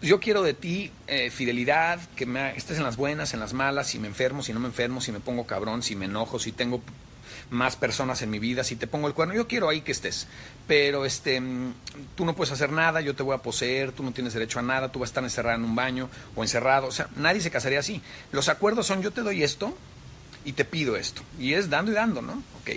yo 0.03 0.21
quiero 0.21 0.43
de 0.43 0.55
ti 0.55 0.93
eh, 1.09 1.31
fidelidad, 1.31 1.99
que 2.15 2.27
me, 2.27 2.57
estés 2.57 2.79
en 2.79 2.85
las 2.85 2.97
buenas, 2.97 3.35
en 3.35 3.41
las 3.41 3.55
malas, 3.55 3.89
si 3.89 3.99
me 3.99 4.07
enfermo, 4.07 4.45
si 4.45 4.53
no 4.53 4.61
me 4.61 4.69
enfermo, 4.69 5.01
si 5.01 5.11
me 5.11 5.19
pongo 5.19 5.49
cabrón, 5.49 5.83
si 5.83 5.97
me 5.97 6.05
enojo, 6.05 6.39
si 6.39 6.53
tengo 6.53 6.81
más 7.53 7.77
personas 7.77 8.23
en 8.23 8.31
mi 8.31 8.39
vida, 8.39 8.65
si 8.65 8.77
te 8.77 8.87
pongo 8.87 9.07
el 9.07 9.15
cuerno, 9.15 9.35
yo 9.35 9.47
quiero 9.47 9.69
ahí 9.69 9.83
que 9.83 9.93
estés, 9.93 10.27
pero 10.67 11.05
este, 11.05 11.41
tú 12.17 12.25
no 12.25 12.35
puedes 12.35 12.53
hacer 12.53 12.73
nada, 12.73 13.01
yo 13.03 13.15
te 13.15 13.23
voy 13.23 13.35
a 13.35 13.43
poseer, 13.43 13.93
tú 13.93 14.03
no 14.03 14.13
tienes 14.13 14.33
derecho 14.33 14.59
a 14.59 14.63
nada, 14.63 14.91
tú 14.91 14.99
vas 14.99 15.09
a 15.09 15.11
estar 15.11 15.25
encerrado 15.25 15.59
en 15.59 15.65
un 15.65 15.77
baño 15.77 16.09
o 16.35 16.43
encerrado, 16.43 16.87
o 16.87 16.93
sea, 16.93 17.09
nadie 17.15 17.41
se 17.41 17.51
casaría 17.51 17.79
así. 17.79 18.01
Los 18.33 18.49
acuerdos 18.49 18.87
son 18.87 19.03
yo 19.03 19.11
te 19.11 19.21
doy 19.21 19.43
esto 19.43 19.77
y 20.45 20.55
te 20.55 20.65
pido 20.65 20.97
esto, 20.97 21.23
y 21.39 21.53
es 21.53 21.69
dando 21.69 21.93
y 21.93 21.95
dando, 21.95 22.23
¿no? 22.23 22.43
Ok. 22.61 22.71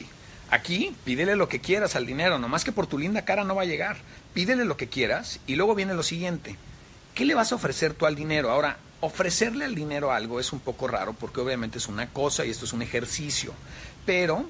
Aquí 0.52 0.96
pídele 1.04 1.36
lo 1.36 1.50
que 1.50 1.60
quieras 1.60 1.96
al 1.96 2.06
dinero, 2.06 2.38
nomás 2.38 2.64
que 2.64 2.72
por 2.72 2.86
tu 2.86 3.00
linda 3.00 3.26
cara 3.26 3.44
no 3.44 3.56
va 3.56 3.64
a 3.64 3.66
llegar. 3.66 3.98
Pídele 4.34 4.66
lo 4.66 4.78
que 4.78 4.88
quieras 4.88 5.40
y 5.48 5.56
luego 5.56 5.74
viene 5.74 5.96
lo 5.96 6.04
siguiente. 6.04 6.56
¿Qué 7.16 7.26
le 7.26 7.34
vas 7.34 7.52
a 7.52 7.56
ofrecer 7.56 7.94
tú 7.94 8.06
al 8.06 8.16
dinero? 8.16 8.52
Ahora, 8.52 8.78
ofrecerle 9.02 9.66
al 9.66 9.74
dinero 9.74 10.12
algo 10.12 10.40
es 10.40 10.54
un 10.54 10.60
poco 10.60 10.88
raro 10.88 11.14
porque 11.14 11.40
obviamente 11.40 11.78
es 11.78 11.88
una 11.88 12.10
cosa 12.10 12.46
y 12.46 12.52
esto 12.52 12.66
es 12.66 12.74
un 12.74 12.82
ejercicio. 12.82 13.54
Pero 14.06 14.46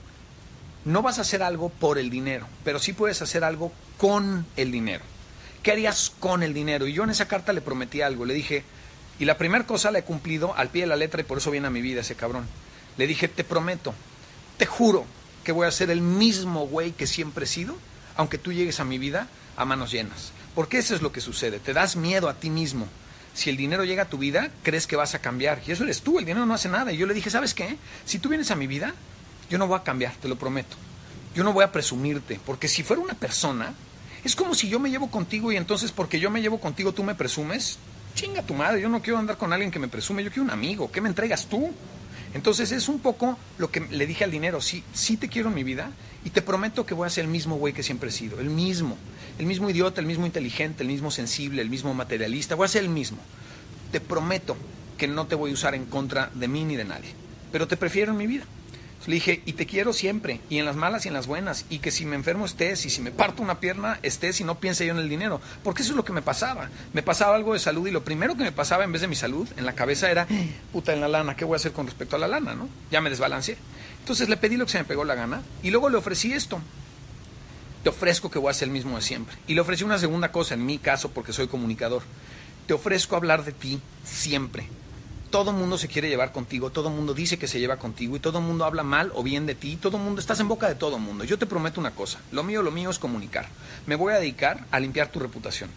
no 0.86 1.02
vas 1.02 1.18
a 1.18 1.22
hacer 1.22 1.44
algo 1.44 1.70
por 1.70 1.98
el 1.98 2.10
dinero, 2.10 2.48
pero 2.64 2.80
sí 2.80 2.94
puedes 2.94 3.22
hacer 3.22 3.44
algo 3.44 3.72
con 3.98 4.46
el 4.56 4.72
dinero. 4.72 5.04
¿Qué 5.64 5.72
harías 5.72 6.14
con 6.20 6.44
el 6.44 6.54
dinero? 6.54 6.86
Y 6.86 6.94
yo 6.94 7.04
en 7.04 7.10
esa 7.10 7.28
carta 7.28 7.52
le 7.52 7.62
prometí 7.62 8.02
algo, 8.02 8.24
le 8.24 8.36
dije, 8.36 8.64
y 9.18 9.26
la 9.26 9.38
primera 9.38 9.66
cosa 9.66 9.90
la 9.90 10.00
he 10.00 10.04
cumplido 10.04 10.56
al 10.56 10.70
pie 10.70 10.84
de 10.84 10.88
la 10.88 10.96
letra 10.96 11.22
y 11.22 11.24
por 11.24 11.40
eso 11.40 11.50
viene 11.50 11.68
a 11.68 11.72
mi 11.72 11.82
vida 11.82 12.02
ese 12.02 12.16
cabrón. 12.16 12.46
Le 12.98 13.08
dije, 13.08 13.28
te 13.28 13.44
prometo, 13.44 13.96
te 14.58 14.68
juro 14.68 15.06
que 15.44 15.52
voy 15.52 15.68
a 15.68 15.72
ser 15.72 15.90
el 15.90 16.02
mismo 16.02 16.68
güey 16.68 16.92
que 16.92 17.08
siempre 17.08 17.46
he 17.46 17.48
sido, 17.48 17.76
aunque 18.16 18.38
tú 18.38 18.54
llegues 18.54 18.80
a 18.80 18.86
mi 18.86 19.00
vida 19.00 19.28
a 19.58 19.66
manos 19.66 19.92
llenas. 19.92 20.32
Porque 20.54 20.78
eso 20.78 20.96
es 20.96 21.02
lo 21.02 21.12
que 21.12 21.20
sucede, 21.20 21.60
te 21.60 21.74
das 21.74 21.96
miedo 21.96 22.30
a 22.30 22.36
ti 22.36 22.50
mismo. 22.52 22.88
Si 23.34 23.50
el 23.50 23.58
dinero 23.58 23.84
llega 23.84 24.04
a 24.04 24.10
tu 24.10 24.18
vida, 24.18 24.52
crees 24.64 24.88
que 24.88 24.96
vas 24.96 25.14
a 25.16 25.20
cambiar. 25.20 25.62
Y 25.68 25.72
eso 25.72 25.84
eres 25.84 26.02
tú, 26.02 26.20
el 26.20 26.26
dinero 26.26 26.46
no 26.46 26.54
hace 26.54 26.70
nada. 26.70 26.94
Y 26.94 26.98
yo 26.98 27.06
le 27.06 27.14
dije, 27.14 27.30
¿sabes 27.30 27.54
qué? 27.54 27.78
Si 28.06 28.20
tú 28.20 28.30
vienes 28.30 28.50
a 28.52 28.56
mi 28.56 28.66
vida, 28.66 28.94
yo 29.50 29.58
no 29.58 29.68
voy 29.68 29.78
a 29.78 29.84
cambiar, 29.84 30.14
te 30.16 30.28
lo 30.28 30.38
prometo. 30.38 30.76
Yo 31.36 31.44
no 31.44 31.54
voy 31.54 31.64
a 31.64 31.72
presumirte, 31.72 32.40
porque 32.46 32.68
si 32.68 32.84
fuera 32.84 33.02
una 33.02 33.14
persona, 33.14 33.74
es 34.24 34.36
como 34.36 34.56
si 34.56 34.70
yo 34.70 34.80
me 34.80 34.90
llevo 34.90 35.12
contigo 35.12 35.52
y 35.52 35.58
entonces 35.58 35.92
porque 35.92 36.20
yo 36.20 36.32
me 36.32 36.42
llevo 36.42 36.60
contigo 36.60 36.94
tú 36.94 37.04
me 37.04 37.14
presumes. 37.14 37.78
Chinga 38.16 38.42
tu 38.42 38.54
madre, 38.54 38.82
yo 38.82 38.90
no 38.90 39.02
quiero 39.02 39.20
andar 39.20 39.38
con 39.38 39.52
alguien 39.52 39.72
que 39.72 39.80
me 39.80 39.90
presume, 39.90 40.24
yo 40.24 40.30
quiero 40.30 40.44
un 40.44 40.50
amigo, 40.50 40.90
¿qué 40.92 41.02
me 41.02 41.10
entregas 41.10 41.48
tú? 41.48 41.72
Entonces 42.34 42.72
es 42.72 42.90
un 42.90 43.00
poco 43.00 43.38
lo 43.58 43.72
que 43.72 43.82
le 43.82 44.08
dije 44.08 44.24
al 44.24 44.32
dinero, 44.32 44.62
sí, 44.62 44.84
sí 44.94 45.16
te 45.16 45.30
quiero 45.30 45.50
en 45.50 45.56
mi 45.56 45.64
vida 45.64 45.92
y 46.24 46.32
te 46.32 46.42
prometo 46.42 46.86
que 46.86 46.94
voy 46.94 47.08
a 47.08 47.10
ser 47.10 47.26
el 47.26 47.32
mismo 47.32 47.58
güey 47.58 47.74
que 47.74 47.84
siempre 47.84 48.10
he 48.10 48.12
sido, 48.12 48.40
el 48.40 48.50
mismo, 48.50 48.98
el 49.38 49.46
mismo 49.46 49.70
idiota, 49.70 50.02
el 50.02 50.08
mismo 50.08 50.26
inteligente, 50.26 50.84
el 50.84 50.90
mismo 50.90 51.12
sensible, 51.12 51.62
el 51.62 51.70
mismo 51.70 51.94
materialista, 51.94 52.56
voy 52.56 52.66
a 52.66 52.70
ser 52.70 52.84
el 52.84 52.90
mismo. 52.90 53.20
Te 53.92 54.02
prometo 54.02 54.58
que 54.98 55.08
no 55.08 55.28
te 55.28 55.36
voy 55.36 55.52
a 55.52 55.54
usar 55.54 55.76
en 55.76 55.86
contra 55.86 56.32
de 56.34 56.48
mí 56.48 56.66
ni 56.66 56.76
de 56.76 56.86
nadie, 56.86 57.14
pero 57.52 57.68
te 57.68 57.78
prefiero 57.78 58.12
en 58.12 58.18
mi 58.18 58.28
vida. 58.28 58.46
Le 59.08 59.16
dije, 59.16 59.44
y 59.46 59.54
te 59.54 59.68
quiero 59.68 59.94
siempre, 59.94 60.42
y 60.50 60.58
en 60.58 60.66
las 60.66 60.76
malas 60.76 61.06
y 61.06 61.10
en 61.10 61.14
las 61.14 61.28
buenas, 61.28 61.66
y 61.70 61.78
que 61.78 61.92
si 61.92 62.06
me 62.06 62.16
enfermo 62.16 62.46
estés, 62.46 62.86
y 62.86 62.90
si 62.90 63.02
me 63.02 63.12
parto 63.12 63.44
una 63.44 63.60
pierna 63.60 64.00
estés, 64.02 64.42
y 64.42 64.44
no 64.44 64.60
piense 64.60 64.86
yo 64.86 64.94
en 64.94 65.00
el 65.00 65.10
dinero. 65.10 65.40
Porque 65.64 65.84
eso 65.84 65.92
es 65.92 65.96
lo 65.96 66.04
que 66.04 66.12
me 66.12 66.24
pasaba. 66.24 66.70
Me 66.92 67.04
pasaba 67.04 67.36
algo 67.36 67.54
de 67.54 67.60
salud, 67.60 67.88
y 67.88 67.92
lo 67.92 68.04
primero 68.04 68.36
que 68.36 68.44
me 68.44 68.52
pasaba 68.52 68.84
en 68.84 68.92
vez 68.92 69.02
de 69.02 69.08
mi 69.08 69.16
salud, 69.16 69.48
en 69.58 69.66
la 69.66 69.76
cabeza 69.76 70.10
era, 70.10 70.28
puta, 70.74 70.92
en 70.92 71.02
la 71.02 71.08
lana, 71.08 71.36
¿qué 71.36 71.46
voy 71.46 71.54
a 71.54 71.58
hacer 71.58 71.72
con 71.72 71.86
respecto 71.86 72.16
a 72.16 72.20
la 72.20 72.28
lana, 72.28 72.56
no? 72.56 72.68
Ya 72.90 73.00
me 73.00 73.12
desbalanceé. 73.12 73.58
Entonces 74.00 74.28
le 74.28 74.38
pedí 74.38 74.58
lo 74.58 74.66
que 74.66 74.72
se 74.72 74.80
me 74.80 74.86
pegó 74.86 75.04
la 75.06 75.16
gana, 75.16 75.42
y 75.62 75.70
luego 75.70 75.90
le 75.90 75.98
ofrecí 75.98 76.34
esto. 76.34 76.60
te 77.84 77.90
ofrezco 77.90 78.32
que 78.32 78.40
voy 78.40 78.50
a 78.50 78.54
ser 78.56 78.70
el 78.70 78.74
mismo 78.74 78.96
de 78.96 79.04
siempre. 79.04 79.36
Y 79.46 79.54
le 79.54 79.62
ofrecí 79.62 79.84
una 79.84 80.00
segunda 80.00 80.32
cosa, 80.32 80.56
en 80.56 80.66
mi 80.66 80.80
caso, 80.80 81.12
porque 81.12 81.34
soy 81.34 81.48
comunicador. 81.48 82.02
Te 82.66 82.74
ofrezco 82.74 83.16
hablar 83.16 83.46
de 83.46 83.52
ti 83.52 83.80
siempre. 84.04 84.68
Todo 85.36 85.52
mundo 85.52 85.78
se 85.78 85.90
quiere 85.90 86.08
llevar 86.08 86.32
contigo, 86.32 86.70
todo 86.70 86.90
mundo 86.90 87.14
dice 87.14 87.38
que 87.38 87.50
se 87.50 87.60
lleva 87.60 87.76
contigo 87.76 88.16
y 88.16 88.22
todo 88.22 88.40
mundo 88.40 88.64
habla 88.64 88.84
mal 88.84 89.12
o 89.16 89.22
bien 89.22 89.46
de 89.46 89.54
ti, 89.54 89.76
todo 89.76 89.98
mundo, 89.98 90.22
estás 90.22 90.40
en 90.40 90.48
boca 90.48 90.70
de 90.70 90.76
todo 90.76 90.98
mundo. 90.98 91.26
Yo 91.26 91.38
te 91.38 91.46
prometo 91.46 91.82
una 91.82 91.92
cosa, 91.92 92.22
lo 92.32 92.42
mío, 92.42 92.62
lo 92.62 92.72
mío 92.72 92.90
es 92.90 93.00
comunicar. 93.00 93.50
Me 93.86 93.96
voy 93.96 94.14
a 94.14 94.20
dedicar 94.20 94.66
a 94.72 94.80
limpiar 94.80 95.10
tu 95.10 95.20
reputación 95.20 95.70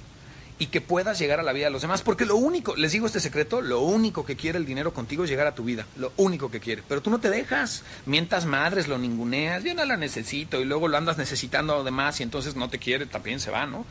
y 0.61 0.67
que 0.67 0.81
puedas 0.81 1.19
llegar 1.19 1.41
a 1.41 1.43
la 1.43 1.53
vida 1.53 1.65
de 1.65 1.73
los 1.73 1.83
demás. 1.83 2.03
Porque 2.03 2.25
lo 2.25 2.37
único, 2.37 2.77
les 2.77 2.93
digo 2.93 3.07
este 3.07 3.19
secreto, 3.19 3.61
lo 3.61 3.81
único 3.81 4.25
que 4.25 4.37
quiere 4.37 4.59
el 4.59 4.65
dinero 4.65 4.95
contigo 4.95 5.25
es 5.25 5.31
llegar 5.31 5.49
a 5.49 5.57
tu 5.57 5.65
vida. 5.65 5.87
Lo 5.97 6.13
único 6.19 6.53
que 6.53 6.61
quiere. 6.61 6.85
Pero 6.89 7.03
tú 7.03 7.11
no 7.11 7.19
te 7.19 7.29
dejas. 7.29 7.83
Mientas 8.07 8.47
madres, 8.47 8.87
lo 8.87 8.97
ninguneas, 8.97 9.65
yo 9.65 9.75
no 9.75 9.85
la 9.85 9.97
necesito 9.97 10.61
y 10.61 10.67
luego 10.67 10.87
lo 10.87 10.97
andas 10.97 11.19
necesitando 11.19 11.75
a 11.75 11.83
demás 11.83 12.21
y 12.21 12.23
entonces 12.23 12.55
no 12.55 12.71
te 12.71 12.79
quiere, 12.79 13.07
también 13.07 13.41
se 13.41 13.51
va, 13.51 13.67
¿no? 13.67 13.85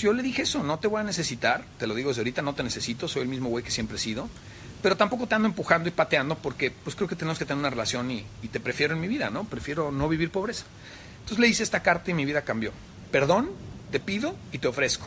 Yo 0.00 0.12
le 0.12 0.24
dije 0.24 0.42
eso, 0.42 0.64
no 0.64 0.80
te 0.80 0.88
voy 0.88 1.02
a 1.02 1.04
necesitar, 1.04 1.64
te 1.78 1.86
lo 1.86 1.94
digo 1.94 2.08
desde 2.08 2.22
ahorita, 2.22 2.42
no 2.42 2.56
te 2.56 2.64
necesito, 2.64 3.06
soy 3.06 3.22
el 3.22 3.28
mismo 3.28 3.48
güey 3.48 3.62
que 3.62 3.70
siempre 3.70 3.96
he 3.96 4.00
sido. 4.00 4.28
Pero 4.84 4.98
tampoco 4.98 5.26
te 5.26 5.34
ando 5.34 5.48
empujando 5.48 5.88
y 5.88 5.92
pateando 5.92 6.36
porque 6.36 6.70
pues 6.70 6.94
creo 6.94 7.08
que 7.08 7.16
tenemos 7.16 7.38
que 7.38 7.46
tener 7.46 7.58
una 7.58 7.70
relación 7.70 8.10
y, 8.10 8.26
te 8.52 8.60
prefiero 8.60 8.92
en 8.92 9.00
mi 9.00 9.08
vida, 9.08 9.30
¿no? 9.30 9.44
Prefiero 9.44 9.90
no 9.90 10.10
vivir 10.10 10.30
pobreza. 10.30 10.66
Entonces 11.20 11.38
le 11.38 11.48
hice 11.48 11.62
esta 11.62 11.82
carta 11.82 12.10
y 12.10 12.14
mi 12.14 12.26
vida 12.26 12.42
cambió. 12.42 12.70
Perdón, 13.10 13.50
te 13.90 13.98
pido 13.98 14.36
y 14.52 14.58
te 14.58 14.68
ofrezco. 14.68 15.06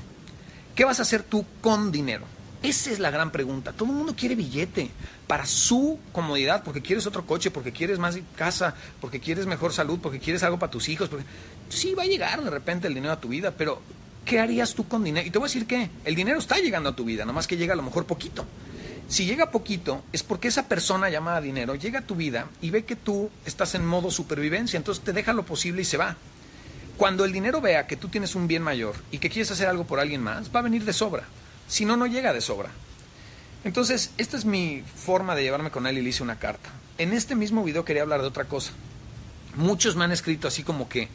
¿Qué 0.73 0.83
vas 0.83 0.97
a 0.97 1.03
hacer 1.03 1.21
tú 1.21 1.45
con 1.61 1.91
dinero? 1.91 2.25
Esa 2.63 2.89
es 2.89 2.97
la 2.97 3.11
gran 3.11 3.29
pregunta. 3.29 3.71
Todo 3.71 3.89
el 3.89 3.95
mundo 3.97 4.15
quiere 4.17 4.33
billete 4.33 4.89
para 5.27 5.45
su 5.45 5.99
comodidad, 6.11 6.63
porque 6.63 6.81
quieres 6.81 7.05
otro 7.05 7.27
coche, 7.27 7.51
porque 7.51 7.71
quieres 7.71 7.99
más 7.99 8.17
casa, 8.35 8.73
porque 8.99 9.19
quieres 9.19 9.45
mejor 9.45 9.73
salud, 9.73 9.99
porque 10.01 10.17
quieres 10.17 10.41
algo 10.41 10.57
para 10.57 10.71
tus 10.71 10.89
hijos. 10.89 11.07
Porque... 11.07 11.25
Sí, 11.69 11.93
va 11.93 12.01
a 12.01 12.07
llegar 12.07 12.43
de 12.43 12.49
repente 12.49 12.87
el 12.87 12.95
dinero 12.95 13.13
a 13.13 13.19
tu 13.19 13.27
vida, 13.27 13.51
pero 13.55 13.79
¿qué 14.25 14.39
harías 14.39 14.73
tú 14.73 14.87
con 14.87 15.03
dinero? 15.03 15.27
Y 15.27 15.29
te 15.29 15.37
voy 15.37 15.45
a 15.45 15.49
decir 15.49 15.67
que 15.67 15.91
el 16.03 16.15
dinero 16.15 16.39
está 16.39 16.57
llegando 16.57 16.89
a 16.89 16.95
tu 16.95 17.05
vida, 17.05 17.25
nomás 17.25 17.45
que 17.45 17.57
llega 17.57 17.73
a 17.73 17.77
lo 17.77 17.83
mejor 17.83 18.07
poquito. 18.07 18.43
Si 19.07 19.25
llega 19.25 19.51
poquito, 19.51 20.03
es 20.11 20.21
porque 20.23 20.49
esa 20.49 20.67
persona 20.67 21.09
llamada 21.09 21.39
dinero 21.39 21.75
llega 21.75 21.99
a 21.99 22.05
tu 22.05 22.15
vida 22.15 22.47
y 22.61 22.71
ve 22.71 22.83
que 22.83 22.97
tú 22.97 23.29
estás 23.45 23.73
en 23.75 23.85
modo 23.85 24.11
supervivencia, 24.11 24.75
entonces 24.75 25.03
te 25.03 25.13
deja 25.13 25.31
lo 25.31 25.45
posible 25.45 25.81
y 25.81 25.85
se 25.85 25.97
va. 25.97 26.17
Cuando 26.97 27.23
el 27.23 27.31
dinero 27.31 27.61
vea 27.61 27.87
que 27.87 27.95
tú 27.95 28.09
tienes 28.09 28.35
un 28.35 28.47
bien 28.47 28.63
mayor 28.63 28.95
y 29.11 29.19
que 29.19 29.29
quieres 29.29 29.51
hacer 29.51 29.67
algo 29.67 29.85
por 29.85 29.99
alguien 29.99 30.21
más, 30.21 30.53
va 30.53 30.59
a 30.59 30.63
venir 30.63 30.83
de 30.83 30.93
sobra. 30.93 31.23
Si 31.67 31.85
no, 31.85 31.95
no 31.95 32.07
llega 32.07 32.33
de 32.33 32.41
sobra. 32.41 32.69
Entonces, 33.63 34.11
esta 34.17 34.35
es 34.35 34.45
mi 34.45 34.83
forma 34.95 35.35
de 35.35 35.43
llevarme 35.43 35.71
con 35.71 35.87
él 35.87 35.97
y 35.97 36.01
le 36.01 36.09
hice 36.09 36.23
una 36.23 36.39
carta. 36.39 36.69
En 36.97 37.13
este 37.13 37.35
mismo 37.35 37.63
video 37.63 37.85
quería 37.85 38.01
hablar 38.01 38.21
de 38.21 38.27
otra 38.27 38.45
cosa. 38.45 38.73
Muchos 39.55 39.95
me 39.95 40.03
han 40.03 40.11
escrito 40.11 40.47
así 40.47 40.63
como 40.63 40.89
que, 40.89 41.07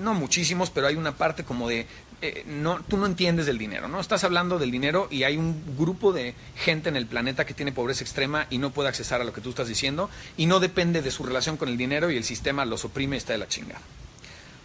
no 0.00 0.14
muchísimos, 0.14 0.70
pero 0.70 0.86
hay 0.86 0.96
una 0.96 1.16
parte 1.16 1.44
como 1.44 1.68
de, 1.68 1.86
eh, 2.22 2.44
no, 2.46 2.80
tú 2.88 2.96
no 2.96 3.06
entiendes 3.06 3.46
del 3.46 3.58
dinero, 3.58 3.88
¿no? 3.88 4.00
Estás 4.00 4.24
hablando 4.24 4.58
del 4.58 4.70
dinero 4.70 5.08
y 5.10 5.24
hay 5.24 5.36
un 5.36 5.76
grupo 5.76 6.12
de 6.12 6.34
gente 6.56 6.88
en 6.88 6.96
el 6.96 7.06
planeta 7.06 7.44
que 7.44 7.54
tiene 7.54 7.72
pobreza 7.72 8.04
extrema 8.04 8.46
y 8.50 8.58
no 8.58 8.70
puede 8.70 8.88
accesar 8.88 9.20
a 9.20 9.24
lo 9.24 9.32
que 9.32 9.40
tú 9.40 9.50
estás 9.50 9.68
diciendo 9.68 10.08
y 10.36 10.46
no 10.46 10.60
depende 10.60 11.02
de 11.02 11.10
su 11.10 11.24
relación 11.24 11.56
con 11.56 11.68
el 11.68 11.76
dinero 11.76 12.10
y 12.10 12.16
el 12.16 12.24
sistema 12.24 12.64
los 12.64 12.84
oprime 12.84 13.16
y 13.16 13.18
está 13.18 13.32
de 13.32 13.38
la 13.40 13.48
chingada. 13.48 13.80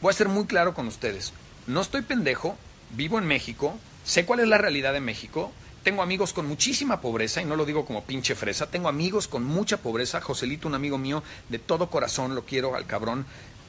Voy 0.02 0.12
a 0.12 0.14
ser 0.14 0.30
muy 0.30 0.46
claro 0.46 0.74
con 0.74 0.88
ustedes. 0.88 1.34
No 1.68 1.82
estoy 1.82 2.02
pendejo, 2.02 2.58
vivo 2.92 3.20
en 3.20 3.26
México, 3.26 3.78
sé 4.06 4.26
cuál 4.26 4.40
es 4.40 4.48
la 4.48 4.58
realidad 4.58 4.94
de 4.94 5.02
México. 5.02 5.52
Tengo 5.84 6.02
amigos 6.02 6.34
con 6.34 6.46
muchísima 6.46 7.00
pobreza, 7.00 7.42
y 7.42 7.46
no 7.46 7.56
lo 7.56 7.66
digo 7.66 7.86
como 7.86 8.04
pinche 8.04 8.36
fresa, 8.36 8.70
tengo 8.70 8.90
amigos 8.90 9.28
con 9.28 9.44
mucha 9.44 9.78
pobreza. 9.78 10.22
Joselito, 10.22 10.68
un 10.68 10.76
amigo 10.76 10.98
mío, 10.98 11.24
de 11.48 11.60
todo 11.60 11.90
corazón, 11.90 12.36
lo 12.36 12.46
quiero 12.46 12.76
al 12.76 12.86
cabrón, 12.86 13.26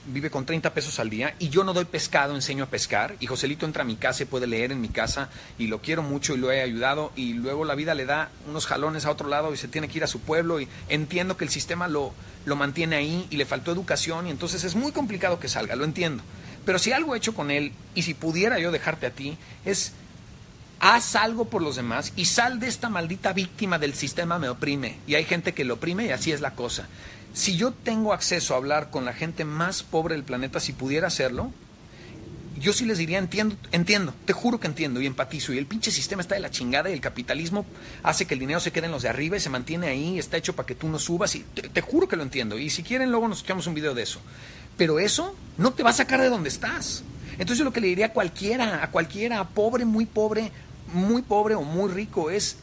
vive 0.06 0.30
con 0.30 0.46
30 0.46 0.72
pesos 0.72 0.98
al 0.98 1.10
día 1.10 1.34
y 1.38 1.48
yo 1.48 1.64
no 1.64 1.72
doy 1.72 1.84
pescado, 1.84 2.34
enseño 2.34 2.64
a 2.64 2.68
pescar. 2.68 3.16
Y 3.20 3.26
Joselito 3.26 3.66
entra 3.66 3.82
a 3.82 3.86
mi 3.86 3.96
casa 3.96 4.22
y 4.22 4.26
puede 4.26 4.46
leer 4.46 4.72
en 4.72 4.80
mi 4.80 4.88
casa 4.88 5.28
y 5.58 5.66
lo 5.66 5.80
quiero 5.80 6.02
mucho 6.02 6.34
y 6.34 6.38
lo 6.38 6.50
he 6.50 6.62
ayudado. 6.62 7.12
Y 7.16 7.34
luego 7.34 7.64
la 7.64 7.74
vida 7.74 7.94
le 7.94 8.06
da 8.06 8.30
unos 8.48 8.66
jalones 8.66 9.04
a 9.06 9.10
otro 9.10 9.28
lado 9.28 9.52
y 9.52 9.56
se 9.56 9.68
tiene 9.68 9.88
que 9.88 9.98
ir 9.98 10.04
a 10.04 10.08
su 10.08 10.20
pueblo. 10.20 10.60
Y 10.60 10.68
entiendo 10.88 11.36
que 11.36 11.44
el 11.44 11.50
sistema 11.50 11.88
lo, 11.88 12.12
lo 12.44 12.56
mantiene 12.56 12.96
ahí 12.96 13.26
y 13.30 13.36
le 13.36 13.46
faltó 13.46 13.72
educación. 13.72 14.26
Y 14.26 14.30
entonces 14.30 14.64
es 14.64 14.74
muy 14.74 14.92
complicado 14.92 15.40
que 15.40 15.48
salga, 15.48 15.76
lo 15.76 15.84
entiendo. 15.84 16.22
Pero 16.64 16.78
si 16.78 16.92
algo 16.92 17.14
he 17.14 17.18
hecho 17.18 17.34
con 17.34 17.50
él 17.50 17.72
y 17.94 18.02
si 18.02 18.14
pudiera 18.14 18.58
yo 18.58 18.70
dejarte 18.70 19.06
a 19.06 19.10
ti 19.10 19.38
es 19.64 19.92
haz 20.78 21.14
algo 21.14 21.44
por 21.44 21.60
los 21.60 21.76
demás 21.76 22.14
y 22.16 22.24
sal 22.24 22.58
de 22.58 22.66
esta 22.66 22.88
maldita 22.88 23.34
víctima 23.34 23.78
del 23.78 23.94
sistema 23.94 24.38
me 24.38 24.48
oprime. 24.48 24.98
Y 25.06 25.14
hay 25.14 25.24
gente 25.24 25.52
que 25.52 25.64
lo 25.64 25.74
oprime 25.74 26.06
y 26.06 26.10
así 26.10 26.32
es 26.32 26.40
la 26.40 26.54
cosa 26.54 26.88
si 27.32 27.56
yo 27.56 27.72
tengo 27.72 28.12
acceso 28.12 28.54
a 28.54 28.56
hablar 28.56 28.90
con 28.90 29.04
la 29.04 29.12
gente 29.12 29.44
más 29.44 29.82
pobre 29.82 30.14
del 30.14 30.24
planeta, 30.24 30.60
si 30.60 30.72
pudiera 30.72 31.06
hacerlo, 31.06 31.52
yo 32.60 32.72
sí 32.72 32.84
les 32.84 32.98
diría, 32.98 33.18
entiendo, 33.18 33.56
entiendo, 33.72 34.12
te 34.26 34.32
juro 34.32 34.60
que 34.60 34.66
entiendo 34.66 35.00
y 35.00 35.06
empatizo. 35.06 35.52
Y 35.52 35.58
el 35.58 35.66
pinche 35.66 35.90
sistema 35.90 36.20
está 36.20 36.34
de 36.34 36.42
la 36.42 36.50
chingada 36.50 36.90
y 36.90 36.92
el 36.92 37.00
capitalismo 37.00 37.64
hace 38.02 38.26
que 38.26 38.34
el 38.34 38.40
dinero 38.40 38.60
se 38.60 38.70
quede 38.70 38.86
en 38.86 38.92
los 38.92 39.02
de 39.02 39.08
arriba 39.08 39.36
y 39.36 39.40
se 39.40 39.48
mantiene 39.48 39.88
ahí, 39.88 40.18
está 40.18 40.36
hecho 40.36 40.54
para 40.54 40.66
que 40.66 40.74
tú 40.74 40.88
no 40.88 40.98
subas. 40.98 41.34
Y 41.36 41.40
te, 41.40 41.80
juro 41.80 42.06
que 42.06 42.16
lo 42.16 42.22
entiendo. 42.22 42.58
Y 42.58 42.68
si 42.68 42.82
quieren, 42.82 43.10
luego 43.10 43.28
nos 43.28 43.42
echamos 43.42 43.66
un 43.66 43.74
video 43.74 43.94
de 43.94 44.02
eso. 44.02 44.20
Pero 44.76 44.98
eso 44.98 45.34
no 45.56 45.72
te 45.72 45.82
va 45.82 45.90
a 45.90 45.94
sacar 45.94 46.20
de 46.20 46.28
donde 46.28 46.50
estás. 46.50 47.02
Entonces 47.32 47.58
yo 47.58 47.64
lo 47.64 47.72
que 47.72 47.80
le 47.80 47.86
diría 47.86 48.06
a 48.06 48.12
cualquiera, 48.12 48.84
a 48.84 48.90
cualquiera, 48.90 49.42
pobre, 49.48 49.86
muy 49.86 50.04
pobre, 50.04 50.52
muy 50.92 51.22
pobre 51.22 51.54
o 51.54 51.62
muy 51.62 51.90
rico, 51.90 52.30
es 52.30 52.58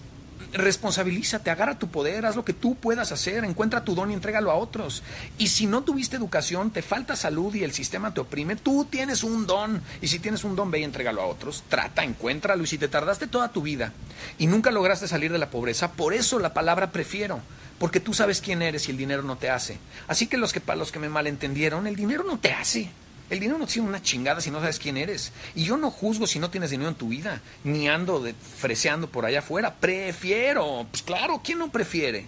responsabilízate, 0.53 1.50
agarra 1.50 1.79
tu 1.79 1.89
poder, 1.89 2.25
haz 2.25 2.36
lo 2.36 2.46
que 2.46 2.53
tú 2.53 2.75
puedas 2.75 3.12
hacer, 3.12 3.44
encuentra 3.44 3.84
tu 3.84 3.96
don 3.96 4.12
y 4.12 4.13
entrégalo 4.13 4.51
a 4.51 4.56
otros. 4.56 5.03
Y 5.38 5.48
si 5.48 5.65
no 5.65 5.84
tuviste 5.84 6.15
educación, 6.15 6.72
te 6.72 6.82
falta 6.82 7.15
salud 7.15 7.53
y 7.56 7.63
el 7.63 7.74
sistema 7.74 8.13
te 8.13 8.22
oprime, 8.22 8.56
tú 8.56 8.86
tienes 8.86 9.24
un 9.24 9.46
don. 9.48 9.82
Y 10.01 10.08
si 10.08 10.20
tienes 10.20 10.44
un 10.44 10.56
don, 10.56 10.72
ve 10.72 10.79
y 10.79 10.84
entrégalo 10.84 11.22
a 11.22 11.27
otros. 11.27 11.63
Trata, 11.70 12.03
encuéntralo. 12.03 12.63
Y 12.63 12.67
si 12.67 12.77
te 12.77 12.88
tardaste 12.88 13.27
toda 13.27 13.51
tu 13.51 13.62
vida 13.62 13.94
y 14.38 14.48
nunca 14.48 14.72
lograste 14.72 15.08
salir 15.08 15.32
de 15.32 15.38
la 15.38 15.50
pobreza, 15.50 15.91
por 15.91 16.13
eso 16.13 16.39
la 16.39 16.53
palabra 16.53 16.91
prefiero. 16.91 17.41
Porque 17.79 18.00
tú 18.00 18.13
sabes 18.13 18.41
quién 18.41 18.63
eres 18.63 18.88
y 18.88 18.91
el 18.91 18.98
dinero 18.98 19.22
no 19.22 19.38
te 19.38 19.50
hace. 19.51 19.77
Así 20.08 20.25
que 20.27 20.38
los 20.38 20.51
que, 20.51 20.62
para 20.62 20.79
los 20.79 20.91
que 20.91 21.00
me 21.00 21.10
malentendieron, 21.10 21.86
el 21.86 21.96
dinero 21.96 22.24
no 22.24 22.39
te 22.39 22.51
hace. 22.51 22.89
El 23.30 23.40
dinero 23.40 23.58
no 23.58 23.68
tiene 23.68 23.88
una 23.88 24.02
chingada 24.02 24.40
si 24.40 24.52
no 24.52 24.60
sabes 24.60 24.80
quién 24.80 24.98
eres. 24.98 25.34
Y 25.54 25.66
yo 25.66 25.78
no 25.78 25.92
juzgo 25.92 26.28
si 26.28 26.40
no 26.40 26.50
tienes 26.50 26.70
dinero 26.70 26.90
en 26.90 26.96
tu 26.96 27.10
vida, 27.10 27.42
ni 27.64 27.90
ando 27.90 28.26
freseando 28.58 29.10
por 29.10 29.26
allá 29.26 29.40
afuera. 29.40 29.76
Prefiero. 29.76 30.88
Pues 30.90 31.04
claro, 31.04 31.42
¿quién 31.44 31.60
no 31.60 31.70
prefiere? 31.70 32.26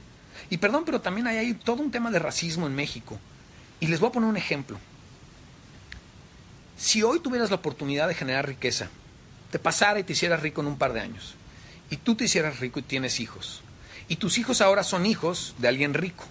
Y 0.49 0.57
perdón, 0.57 0.83
pero 0.85 0.99
también 0.99 1.27
hay, 1.27 1.37
hay 1.37 1.53
todo 1.53 1.81
un 1.81 1.91
tema 1.91 2.11
de 2.11 2.19
racismo 2.19 2.67
en 2.67 2.75
México. 2.75 3.17
Y 3.79 3.87
les 3.87 3.99
voy 3.99 4.09
a 4.09 4.11
poner 4.11 4.29
un 4.29 4.37
ejemplo. 4.37 4.77
Si 6.79 7.03
hoy 7.03 7.19
tuvieras 7.19 7.49
la 7.49 7.57
oportunidad 7.57 8.07
de 8.07 8.15
generar 8.15 8.47
riqueza, 8.47 8.89
te 9.51 9.59
pasara 9.59 9.99
y 9.99 10.03
te 10.03 10.13
hicieras 10.13 10.41
rico 10.41 10.61
en 10.61 10.67
un 10.67 10.77
par 10.77 10.93
de 10.93 11.01
años, 11.01 11.35
y 11.89 11.97
tú 11.97 12.15
te 12.15 12.23
hicieras 12.23 12.59
rico 12.59 12.79
y 12.79 12.83
tienes 12.83 13.19
hijos, 13.19 13.61
y 14.07 14.15
tus 14.15 14.37
hijos 14.37 14.61
ahora 14.61 14.83
son 14.83 15.05
hijos 15.05 15.55
de 15.57 15.67
alguien 15.67 15.93
rico, 15.93 16.25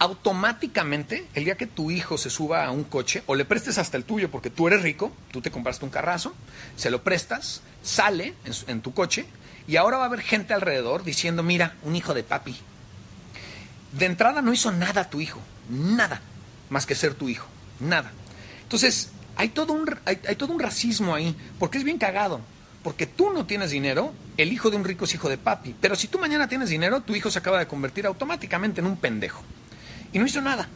automáticamente, 0.00 1.26
el 1.34 1.44
día 1.44 1.58
que 1.58 1.66
tu 1.66 1.90
hijo 1.90 2.16
se 2.16 2.30
suba 2.30 2.64
a 2.64 2.70
un 2.70 2.84
coche 2.84 3.22
o 3.26 3.34
le 3.34 3.44
prestes 3.44 3.76
hasta 3.76 3.98
el 3.98 4.04
tuyo 4.04 4.30
porque 4.30 4.48
tú 4.48 4.66
eres 4.66 4.82
rico, 4.82 5.12
tú 5.30 5.42
te 5.42 5.50
compraste 5.50 5.84
un 5.84 5.90
carrazo, 5.90 6.34
se 6.74 6.90
lo 6.90 7.04
prestas, 7.04 7.60
sale 7.82 8.34
en, 8.66 8.80
tu 8.80 8.94
coche 8.94 9.26
y 9.68 9.76
ahora 9.76 9.98
va 9.98 10.04
a 10.04 10.06
haber 10.06 10.22
gente 10.22 10.54
alrededor 10.54 11.04
diciendo, 11.04 11.42
mira, 11.42 11.76
un 11.82 11.94
hijo 11.96 12.14
de 12.14 12.22
papi. 12.22 12.56
De 13.92 14.06
entrada 14.06 14.40
no 14.40 14.54
hizo 14.54 14.72
nada 14.72 15.10
tu 15.10 15.20
hijo, 15.20 15.40
nada, 15.68 16.22
más 16.70 16.86
que 16.86 16.94
ser 16.94 17.12
tu 17.12 17.28
hijo, 17.28 17.46
nada. 17.78 18.10
Entonces, 18.62 19.10
hay 19.36 19.50
todo 19.50 19.74
un, 19.74 19.98
hay 20.06 20.36
todo 20.36 20.54
un 20.54 20.60
racismo 20.60 21.14
ahí, 21.14 21.36
porque 21.58 21.76
es 21.76 21.84
bien 21.84 21.98
cagado. 21.98 22.40
Porque 22.82 23.04
tú 23.04 23.30
no 23.30 23.44
tienes 23.44 23.70
dinero, 23.70 24.14
el 24.38 24.50
hijo 24.50 24.70
de 24.70 24.78
un 24.78 24.84
rico 24.84 25.04
es 25.04 25.12
hijo 25.12 25.28
de 25.28 25.36
papi. 25.36 25.76
Pero 25.78 25.94
si 25.94 26.08
tú 26.08 26.18
mañana 26.18 26.48
tienes 26.48 26.70
dinero, 26.70 27.02
tu 27.02 27.14
hijo 27.14 27.30
se 27.30 27.38
acaba 27.38 27.58
de 27.58 27.66
convertir 27.66 28.06
automáticamente 28.06 28.80
en 28.80 28.86
un 28.86 28.96
pendejo 28.96 29.44
y 30.12 30.18
no 30.18 30.26
hizo 30.26 30.40
nada. 30.40 30.68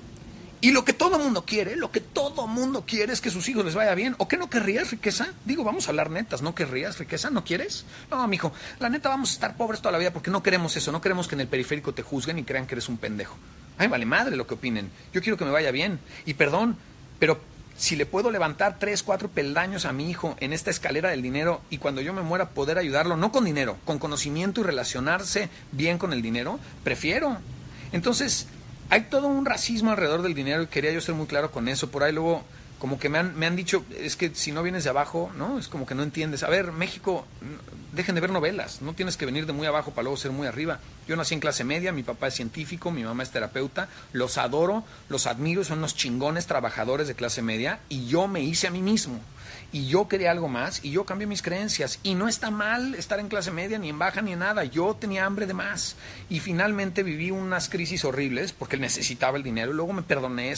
Y 0.61 0.71
lo 0.71 0.83
que 0.83 0.95
todo 0.95 1.19
mundo 1.19 1.45
quiere, 1.45 1.77
lo 1.77 1.91
que 1.91 2.01
todo 2.01 2.47
mundo 2.47 2.85
quiere 2.87 3.13
es 3.13 3.21
que 3.21 3.29
sus 3.29 3.47
hijos 3.51 3.67
les 3.67 3.75
vaya 3.75 3.95
bien. 3.95 4.15
¿O 4.17 4.29
qué 4.29 4.39
no 4.39 4.49
querrías, 4.49 4.91
riqueza? 4.91 5.29
Digo, 5.45 5.63
vamos 5.63 5.87
a 5.87 5.91
hablar 5.91 6.09
netas, 6.11 6.41
¿no 6.41 6.55
querrías, 6.55 6.99
riqueza? 6.99 7.29
¿No 7.29 7.45
quieres? 7.45 7.85
No, 8.11 8.27
mijo, 8.29 8.51
la 8.81 8.89
neta 8.89 9.11
vamos 9.11 9.29
a 9.29 9.33
estar 9.35 9.59
pobres 9.59 9.81
toda 9.81 9.93
la 9.93 9.99
vida 9.99 10.13
porque 10.13 10.31
no 10.31 10.43
queremos 10.43 10.75
eso, 10.79 10.91
no 10.91 11.03
queremos 11.03 11.29
que 11.29 11.35
en 11.35 11.43
el 11.43 11.49
periférico 11.49 11.93
te 11.93 12.03
juzguen 12.03 12.39
y 12.39 12.45
crean 12.45 12.67
que 12.67 12.77
eres 12.77 12.89
un 12.89 12.97
pendejo. 12.97 13.37
Ay, 13.77 13.89
vale 13.89 14.07
madre 14.07 14.37
lo 14.37 14.47
que 14.47 14.55
opinen. 14.55 14.91
Yo 15.13 15.21
quiero 15.21 15.37
que 15.37 15.45
me 15.45 15.51
vaya 15.51 15.71
bien. 15.71 15.99
Y 16.25 16.33
perdón, 16.33 16.79
pero 17.19 17.39
si 17.77 17.97
le 17.97 18.07
puedo 18.07 18.31
levantar 18.31 18.79
tres, 18.79 19.03
cuatro 19.03 19.29
peldaños 19.29 19.85
a 19.85 19.93
mi 19.93 20.09
hijo 20.09 20.35
en 20.41 20.53
esta 20.53 20.71
escalera 20.71 21.11
del 21.11 21.21
dinero 21.21 21.61
y 21.71 21.79
cuando 21.79 22.01
yo 22.01 22.15
me 22.15 22.23
muera 22.23 22.51
poder 22.51 22.79
ayudarlo, 22.79 23.19
no 23.19 23.33
con 23.33 23.45
dinero, 23.45 23.77
con 23.85 23.99
conocimiento 23.99 24.61
y 24.61 24.65
relacionarse 24.65 25.51
bien 25.73 25.99
con 25.99 26.15
el 26.15 26.23
dinero, 26.23 26.59
prefiero. 26.85 27.37
Entonces, 27.93 28.47
hay 28.91 29.03
todo 29.03 29.29
un 29.29 29.47
racismo 29.47 29.91
alrededor 29.91 30.23
del 30.23 30.35
dinero 30.35 30.63
y 30.63 30.67
quería 30.67 30.93
yo 30.93 31.01
ser 31.01 31.15
muy 31.15 31.27
claro 31.27 31.51
con 31.51 31.69
eso. 31.69 31.91
Por 31.91 32.03
ahí 32.03 32.13
luego 32.13 32.45
como 32.79 32.99
que 32.99 33.09
me 33.09 33.19
han, 33.19 33.35
me 33.39 33.47
han 33.47 33.57
dicho, 33.57 33.85
es 33.99 34.15
que 34.15 34.35
si 34.35 34.53
no 34.53 34.63
vienes 34.63 34.85
de 34.85 34.91
abajo, 34.91 35.33
¿no? 35.37 35.59
Es 35.59 35.69
como 35.69 35.87
que 35.87 35.95
no 35.95 36.03
entiendes. 36.03 36.43
A 36.43 36.51
ver, 36.51 36.71
México, 36.71 37.25
dejen 37.93 38.15
de 38.15 38.21
ver 38.21 38.31
novelas, 38.31 38.83
no 38.83 38.93
tienes 38.93 39.17
que 39.17 39.25
venir 39.25 39.47
de 39.47 39.55
muy 39.55 39.67
abajo 39.67 39.93
para 39.93 40.03
luego 40.03 40.17
ser 40.17 40.33
muy 40.33 40.47
arriba. 40.47 40.81
Yo 41.09 41.17
nací 41.17 41.33
en 41.33 41.41
clase 41.41 41.65
media, 41.65 41.93
mi 41.93 42.03
papá 42.03 42.27
es 42.27 42.35
científico, 42.35 42.91
mi 42.91 43.03
mamá 43.03 43.23
es 43.23 43.31
terapeuta, 43.31 43.89
los 44.13 44.37
adoro, 44.37 44.85
los 45.09 45.27
admiro, 45.27 45.65
son 45.65 45.79
unos 45.79 45.95
chingones 45.95 46.47
trabajadores 46.47 47.09
de 47.09 47.15
clase 47.15 47.41
media 47.41 47.81
y 47.89 48.07
yo 48.07 48.29
me 48.29 48.41
hice 48.41 48.67
a 48.67 48.71
mí 48.71 48.83
mismo. 48.83 49.19
Y 49.75 49.89
yo 49.89 50.07
quería 50.07 50.31
algo 50.31 50.47
más 50.47 50.85
y 50.85 50.93
yo 50.93 51.05
cambié 51.05 51.27
mis 51.27 51.43
creencias. 51.43 51.99
Y 52.05 52.15
no 52.15 52.29
está 52.29 52.53
mal 52.53 52.95
estar 52.95 53.19
en 53.19 53.27
clase 53.27 53.51
media, 53.51 53.77
ni 53.77 53.89
en 53.89 53.99
baja, 53.99 54.23
ni 54.23 54.33
en 54.33 54.39
nada. 54.39 54.63
Yo 54.63 54.95
tenía 54.95 55.27
hambre 55.27 55.47
de 55.47 55.53
más. 55.53 55.97
Y 56.31 56.39
finalmente 56.39 57.03
viví 57.03 57.33
unas 57.33 57.69
crisis 57.69 58.05
horribles 58.05 58.53
porque 58.53 58.77
necesitaba 58.77 59.37
el 59.37 59.43
dinero. 59.43 59.73
Luego 59.73 59.93
me 59.93 60.03
perdoné, 60.03 60.55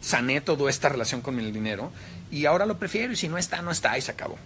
sané 0.00 0.40
toda 0.42 0.70
esta 0.70 0.88
relación 0.88 1.22
con 1.22 1.40
el 1.40 1.52
dinero. 1.52 1.90
Y 2.30 2.46
ahora 2.46 2.66
lo 2.66 2.78
prefiero. 2.78 3.14
Y 3.14 3.16
si 3.16 3.26
no 3.26 3.36
está, 3.36 3.62
no 3.62 3.72
está. 3.72 3.98
Y 3.98 4.00
se 4.00 4.12
acabó. 4.12 4.38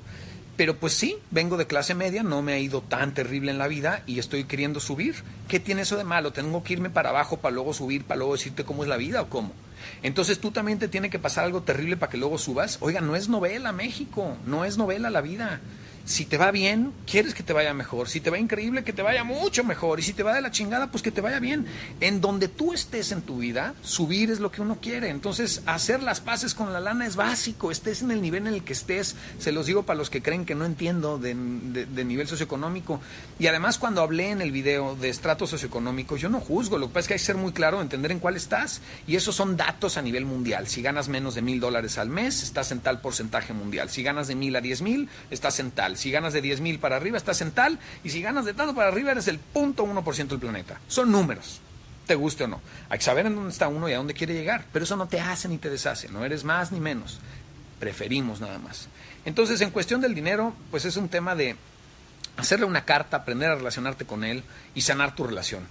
Pero 0.57 0.79
pues 0.79 0.95
sí, 0.95 1.19
vengo 1.31 1.59
de 1.59 1.67
clase 1.67 1.95
media, 1.95 2.23
no 2.23 2.41
me 2.41 2.55
ha 2.55 2.59
ido 2.59 2.81
tan 2.81 3.13
terrible 3.13 3.51
en 3.51 3.59
la 3.59 3.69
vida 3.69 4.03
y 4.07 4.19
estoy 4.19 4.45
queriendo 4.45 4.81
subir. 4.81 5.17
¿Qué 5.47 5.61
tiene 5.61 5.83
eso 5.83 5.99
de 5.99 6.05
malo? 6.05 6.33
¿Tengo 6.33 6.63
que 6.63 6.73
irme 6.73 6.89
para 6.89 7.11
abajo 7.11 7.37
para 7.37 7.55
luego 7.55 7.75
subir, 7.75 8.05
para 8.05 8.19
luego 8.19 8.33
decirte 8.33 8.65
cómo 8.65 8.83
es 8.83 8.89
la 8.89 8.97
vida 8.97 9.21
o 9.21 9.29
cómo? 9.29 9.53
Entonces 10.03 10.41
tú 10.41 10.51
también 10.51 10.79
te 10.79 10.89
tiene 10.89 11.11
que 11.11 11.19
pasar 11.19 11.45
algo 11.45 11.63
terrible 11.63 11.97
para 11.97 12.11
que 12.11 12.19
luego 12.19 12.39
subas. 12.39 12.79
Oiga, 12.81 13.01
no 13.01 13.17
es 13.17 13.29
novela 13.29 13.73
México, 13.73 14.37
no 14.47 14.65
es 14.65 14.77
novela 14.77 15.11
la 15.11 15.21
vida. 15.21 15.61
Si 16.07 16.27
te 16.27 16.37
va 16.37 16.51
bien, 16.51 16.93
quieres 17.07 17.33
que 17.33 17.43
te 17.43 17.55
vaya 17.55 17.73
mejor. 17.73 18.11
Si 18.11 18.21
te 18.21 18.29
va 18.29 18.39
increíble, 18.39 18.85
que 18.85 18.93
te 18.93 19.01
vaya 19.01 19.25
mucho 19.25 19.65
mejor. 19.65 20.01
Y 20.01 20.03
si 20.03 20.13
te 20.13 20.23
va 20.23 20.35
de 20.35 20.43
la 20.43 20.51
chingada, 20.51 20.91
pues 20.91 21.03
que 21.03 21.11
te 21.11 21.23
vaya 21.23 21.41
bien. 21.41 21.65
En 22.01 22.21
donde 22.21 22.49
tú 22.49 22.75
estés 22.75 23.11
en 23.11 23.23
tu 23.23 23.39
vida, 23.39 23.75
subir 23.81 24.31
es 24.31 24.39
lo 24.39 24.51
que 24.51 24.61
uno 24.61 24.77
quiere. 24.83 25.09
Entonces, 25.09 25.63
hacer 25.65 26.03
las 26.03 26.21
paces 26.21 26.53
con 26.53 26.75
la 26.75 26.81
lana 26.81 27.07
es 27.07 27.17
básico. 27.17 27.71
Estés 27.71 28.03
en 28.03 28.11
el 28.11 28.21
nivel 28.21 28.47
en 28.47 28.53
el 28.53 28.65
que 28.65 28.75
estés. 28.75 29.17
Se 29.39 29.51
los 29.51 29.65
digo 29.65 29.85
para 29.85 29.97
los 29.97 30.11
que 30.11 30.21
creen 30.21 30.45
que 30.45 30.55
no 30.55 30.67
entiendo 30.67 31.17
de, 31.17 31.35
nivel 31.35 32.29
socioeconómico. 32.29 33.01
Y 33.39 33.47
además, 33.47 33.79
cuando 33.79 34.03
hablé 34.03 34.29
en 34.29 34.43
el 34.43 34.53
video 34.53 34.97
de 34.97 35.09
estratos 35.09 35.49
socioeconómicos, 35.49 36.21
yo 36.21 36.29
no 36.29 36.39
juzgo. 36.39 36.77
Lo 36.77 36.89
que 36.89 36.93
pasa 36.93 37.01
es 37.01 37.09
que 37.09 37.15
hay 37.15 37.21
que 37.21 37.25
ser 37.25 37.37
muy 37.37 37.53
claro, 37.53 37.81
entender 37.81 38.13
en 38.13 38.19
cuál 38.19 38.37
estás. 38.37 38.83
Y 39.07 39.17
esos 39.17 39.35
son 39.35 39.57
datos 39.57 39.97
a 39.97 40.03
nivel 40.03 40.27
mundial. 40.27 40.67
Si 40.69 40.83
ganas 40.83 41.09
menos 41.09 41.35
de 41.35 41.41
mil 41.41 41.61
dólares 41.61 41.97
al 41.97 42.11
mes, 42.11 42.43
estás 42.43 42.73
en 42.73 42.81
tal 42.81 43.01
porcentaje 43.01 43.55
mundial. 43.55 43.89
Si 43.89 44.03
ganas 44.03 44.29
de 44.29 44.35
mil 44.35 44.55
a 44.55 44.61
diez 44.61 44.83
mil, 44.83 45.09
estás 45.31 45.61
en 45.61 45.71
tal. 45.71 45.94
Si 45.97 46.11
ganas 46.11 46.33
de 46.33 46.41
10 46.41 46.61
mil 46.61 46.79
para 46.79 46.97
arriba, 46.97 47.17
estás 47.17 47.41
en 47.41 47.53
tal. 47.53 47.79
Y 48.03 48.11
si 48.11 48.23
ganas 48.23 48.45
de 48.45 48.55
tanto 48.55 48.75
para 48.75 48.89
arriba, 48.89 49.13
eres 49.13 49.29
el 49.29 49.39
punto 49.39 49.85
ciento 50.13 50.35
del 50.35 50.41
planeta. 50.41 50.81
Son 50.89 51.11
números, 51.11 51.61
te 52.07 52.15
guste 52.15 52.45
o 52.45 52.49
no. 52.49 52.61
Hay 52.89 52.99
que 52.99 53.05
saber 53.05 53.27
en 53.27 53.35
dónde 53.35 53.51
está 53.51 53.69
uno 53.69 53.89
y 53.89 53.93
a 53.93 53.97
dónde 53.97 54.15
quiere 54.15 54.35
llegar. 54.35 54.67
Pero 54.73 54.85
eso 54.85 54.97
no 54.97 55.09
te 55.09 55.21
hace 55.21 55.49
ni 55.49 55.59
te 55.59 55.71
deshace. 55.71 56.09
No 56.09 56.25
eres 56.25 56.45
más 56.45 56.73
ni 56.73 56.81
menos. 56.81 57.21
Preferimos 57.81 58.41
nada 58.41 58.59
más. 58.59 58.89
Entonces, 59.25 59.61
en 59.61 59.71
cuestión 59.71 60.01
del 60.01 60.15
dinero, 60.15 60.55
pues 60.71 60.85
es 60.85 60.97
un 60.97 61.09
tema 61.09 61.35
de 61.35 61.57
hacerle 62.37 62.67
una 62.67 62.85
carta, 62.85 63.19
aprender 63.19 63.51
a 63.51 63.55
relacionarte 63.55 64.05
con 64.05 64.25
él 64.25 64.45
y 64.75 64.83
sanar 64.83 65.15
tu 65.15 65.25
relación 65.25 65.67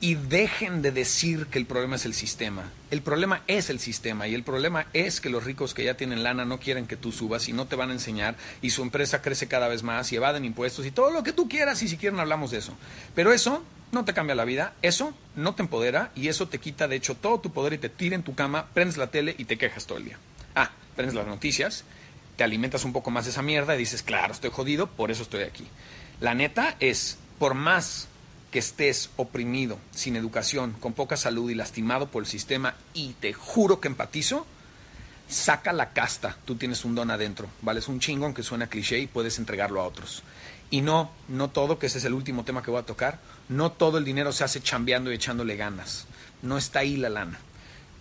y 0.00 0.16
dejen 0.16 0.82
de 0.82 0.92
decir 0.92 1.46
que 1.46 1.58
el 1.58 1.66
problema 1.66 1.96
es 1.96 2.04
el 2.04 2.14
sistema. 2.14 2.70
El 2.90 3.02
problema 3.02 3.42
es 3.46 3.70
el 3.70 3.80
sistema 3.80 4.28
y 4.28 4.34
el 4.34 4.42
problema 4.42 4.86
es 4.92 5.20
que 5.20 5.30
los 5.30 5.44
ricos 5.44 5.74
que 5.74 5.84
ya 5.84 5.94
tienen 5.94 6.22
lana 6.22 6.44
no 6.44 6.60
quieren 6.60 6.86
que 6.86 6.96
tú 6.96 7.12
subas 7.12 7.48
y 7.48 7.52
no 7.52 7.66
te 7.66 7.76
van 7.76 7.90
a 7.90 7.94
enseñar 7.94 8.36
y 8.60 8.70
su 8.70 8.82
empresa 8.82 9.22
crece 9.22 9.48
cada 9.48 9.68
vez 9.68 9.82
más 9.82 10.12
y 10.12 10.16
evaden 10.16 10.44
impuestos 10.44 10.86
y 10.86 10.90
todo 10.90 11.10
lo 11.10 11.22
que 11.22 11.32
tú 11.32 11.48
quieras 11.48 11.82
y 11.82 11.88
si 11.88 11.96
quieren 11.96 12.20
hablamos 12.20 12.50
de 12.50 12.58
eso. 12.58 12.74
Pero 13.14 13.32
eso 13.32 13.64
no 13.92 14.04
te 14.04 14.12
cambia 14.12 14.34
la 14.34 14.44
vida, 14.44 14.74
eso 14.82 15.14
no 15.36 15.54
te 15.54 15.62
empodera 15.62 16.10
y 16.14 16.28
eso 16.28 16.48
te 16.48 16.58
quita 16.58 16.88
de 16.88 16.96
hecho 16.96 17.14
todo 17.14 17.40
tu 17.40 17.52
poder 17.52 17.72
y 17.72 17.78
te 17.78 17.88
tira 17.88 18.14
en 18.14 18.22
tu 18.22 18.34
cama, 18.34 18.66
prendes 18.74 18.96
la 18.96 19.06
tele 19.06 19.34
y 19.38 19.46
te 19.46 19.56
quejas 19.56 19.86
todo 19.86 19.98
el 19.98 20.04
día. 20.04 20.18
Ah, 20.54 20.70
prendes 20.96 21.14
las 21.14 21.26
noticias, 21.26 21.84
te 22.36 22.44
alimentas 22.44 22.84
un 22.84 22.92
poco 22.92 23.10
más 23.10 23.24
de 23.24 23.30
esa 23.30 23.42
mierda 23.42 23.74
y 23.74 23.78
dices, 23.78 24.02
claro, 24.02 24.32
estoy 24.32 24.50
jodido, 24.50 24.88
por 24.88 25.10
eso 25.10 25.22
estoy 25.22 25.44
aquí. 25.44 25.66
La 26.20 26.34
neta 26.34 26.76
es, 26.80 27.18
por 27.38 27.54
más 27.54 28.08
que 28.54 28.60
estés 28.60 29.10
oprimido, 29.16 29.80
sin 29.90 30.14
educación, 30.14 30.76
con 30.78 30.92
poca 30.92 31.16
salud 31.16 31.50
y 31.50 31.56
lastimado 31.56 32.06
por 32.06 32.22
el 32.22 32.28
sistema, 32.28 32.76
y 32.92 33.14
te 33.14 33.32
juro 33.32 33.80
que 33.80 33.88
empatizo, 33.88 34.46
saca 35.28 35.72
la 35.72 35.92
casta. 35.92 36.36
Tú 36.44 36.54
tienes 36.54 36.84
un 36.84 36.94
don 36.94 37.10
adentro, 37.10 37.48
vales 37.62 37.88
un 37.88 37.98
chingo, 37.98 38.26
aunque 38.26 38.44
suena 38.44 38.68
cliché, 38.68 39.00
y 39.00 39.08
puedes 39.08 39.40
entregarlo 39.40 39.80
a 39.80 39.88
otros. 39.88 40.22
Y 40.70 40.82
no, 40.82 41.10
no 41.26 41.50
todo, 41.50 41.80
que 41.80 41.86
ese 41.86 41.98
es 41.98 42.04
el 42.04 42.14
último 42.14 42.44
tema 42.44 42.62
que 42.62 42.70
voy 42.70 42.78
a 42.78 42.86
tocar, 42.86 43.18
no 43.48 43.72
todo 43.72 43.98
el 43.98 44.04
dinero 44.04 44.30
se 44.30 44.44
hace 44.44 44.60
chambeando 44.60 45.10
y 45.10 45.16
echándole 45.16 45.56
ganas. 45.56 46.06
No 46.40 46.56
está 46.56 46.78
ahí 46.78 46.96
la 46.96 47.08
lana. 47.08 47.40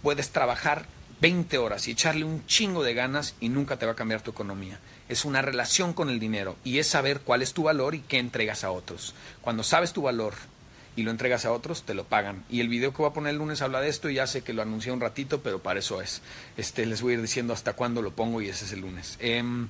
Puedes 0.04 0.30
trabajar 0.30 0.86
20 1.24 1.58
horas 1.58 1.88
y 1.88 1.92
echarle 1.92 2.26
un 2.26 2.46
chingo 2.48 2.84
de 2.84 2.94
ganas 2.94 3.36
y 3.40 3.48
nunca 3.48 3.78
te 3.78 3.86
va 3.86 3.94
a 3.94 3.96
cambiar 3.96 4.20
tu 4.20 4.32
economía 4.32 4.78
es 5.08 5.24
una 5.24 5.42
relación 5.42 5.94
con 5.94 6.10
el 6.10 6.20
dinero 6.20 6.58
y 6.66 6.80
es 6.80 6.88
saber 6.88 7.22
cuál 7.22 7.42
es 7.42 7.54
tu 7.54 7.64
valor 7.64 7.96
y 7.96 8.02
qué 8.02 8.20
entregas 8.20 8.66
a 8.66 8.72
otros. 8.72 9.16
Cuando 9.42 9.64
sabes 9.64 9.94
tu 9.94 10.02
valor 10.02 10.34
y 10.98 11.04
lo 11.04 11.12
entregas 11.12 11.46
a 11.46 11.54
otros, 11.54 11.84
te 11.84 11.94
lo 11.94 12.04
pagan. 12.04 12.44
Y 12.50 12.60
el 12.60 12.68
video 12.68 12.92
que 12.92 12.98
voy 12.98 13.10
a 13.10 13.14
poner 13.14 13.32
el 13.32 13.38
lunes 13.38 13.62
habla 13.62 13.80
de 13.80 13.88
esto 13.88 14.10
y 14.10 14.16
ya 14.16 14.28
sé 14.28 14.42
que 14.42 14.52
lo 14.52 14.62
anuncié 14.62 14.92
un 14.92 15.00
ratito, 15.00 15.42
pero 15.42 15.60
para 15.60 15.80
eso 15.80 16.02
es. 16.02 16.22
Este, 16.58 16.86
les 16.86 17.02
voy 17.02 17.14
a 17.14 17.16
ir 17.16 17.22
diciendo 17.22 17.54
hasta 17.54 17.72
cuándo 17.72 18.02
lo 18.02 18.12
pongo 18.12 18.42
y 18.42 18.50
ese 18.50 18.66
es 18.66 18.74
el 18.74 18.82
lunes. 18.82 19.18
Em, 19.22 19.70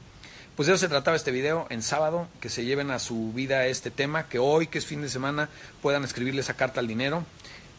pues 0.56 0.68
de 0.68 0.74
eso 0.74 0.82
se 0.82 0.89
trataba 0.89 1.16
este 1.16 1.32
video 1.32 1.68
en 1.70 1.84
sábado, 1.84 2.28
que 2.42 2.50
se 2.50 2.66
lleven 2.66 2.89
a 2.89 2.98
su 2.98 3.32
vida 3.34 3.68
este 3.68 3.92
tema, 3.92 4.28
que 4.28 4.39
hoy, 4.39 4.66
que 4.66 4.80
es 4.80 4.88
fin 4.88 5.04
de 5.04 5.10
semana, 5.10 5.50
puedan 5.84 6.04
escribirle 6.04 6.42
esa 6.42 6.56
carta 6.56 6.80
al 6.80 6.88
dinero 6.88 7.24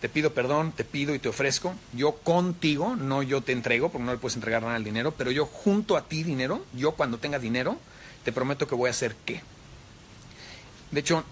te 0.05 0.11
pido 0.11 0.35
perdón, 0.35 0.73
te 0.73 0.85
pido 0.85 1.15
y 1.15 1.19
te 1.19 1.31
ofrezco, 1.31 1.75
yo 1.95 2.13
contigo, 2.17 2.95
no 2.95 3.23
yo 3.23 3.41
te 3.41 3.53
entrego, 3.53 3.89
porque 3.89 4.05
no 4.05 4.13
le 4.13 4.19
puedes 4.19 4.37
entregar 4.37 4.61
nada 4.61 4.75
al 4.75 4.85
dinero, 4.85 5.15
pero 5.17 5.31
yo 5.31 5.47
junto 5.47 5.97
a 5.97 6.07
ti 6.07 6.23
dinero, 6.23 6.63
yo 6.75 6.93
cuando 6.93 7.17
tenga 7.17 7.39
dinero, 7.39 7.79
te 8.23 8.31
prometo 8.31 8.69
que 8.69 8.75
voy 8.75 8.89
a 8.89 8.91
hacer 8.91 9.17
qué. 9.25 9.41
De 10.91 11.01
hecho, 11.01 11.25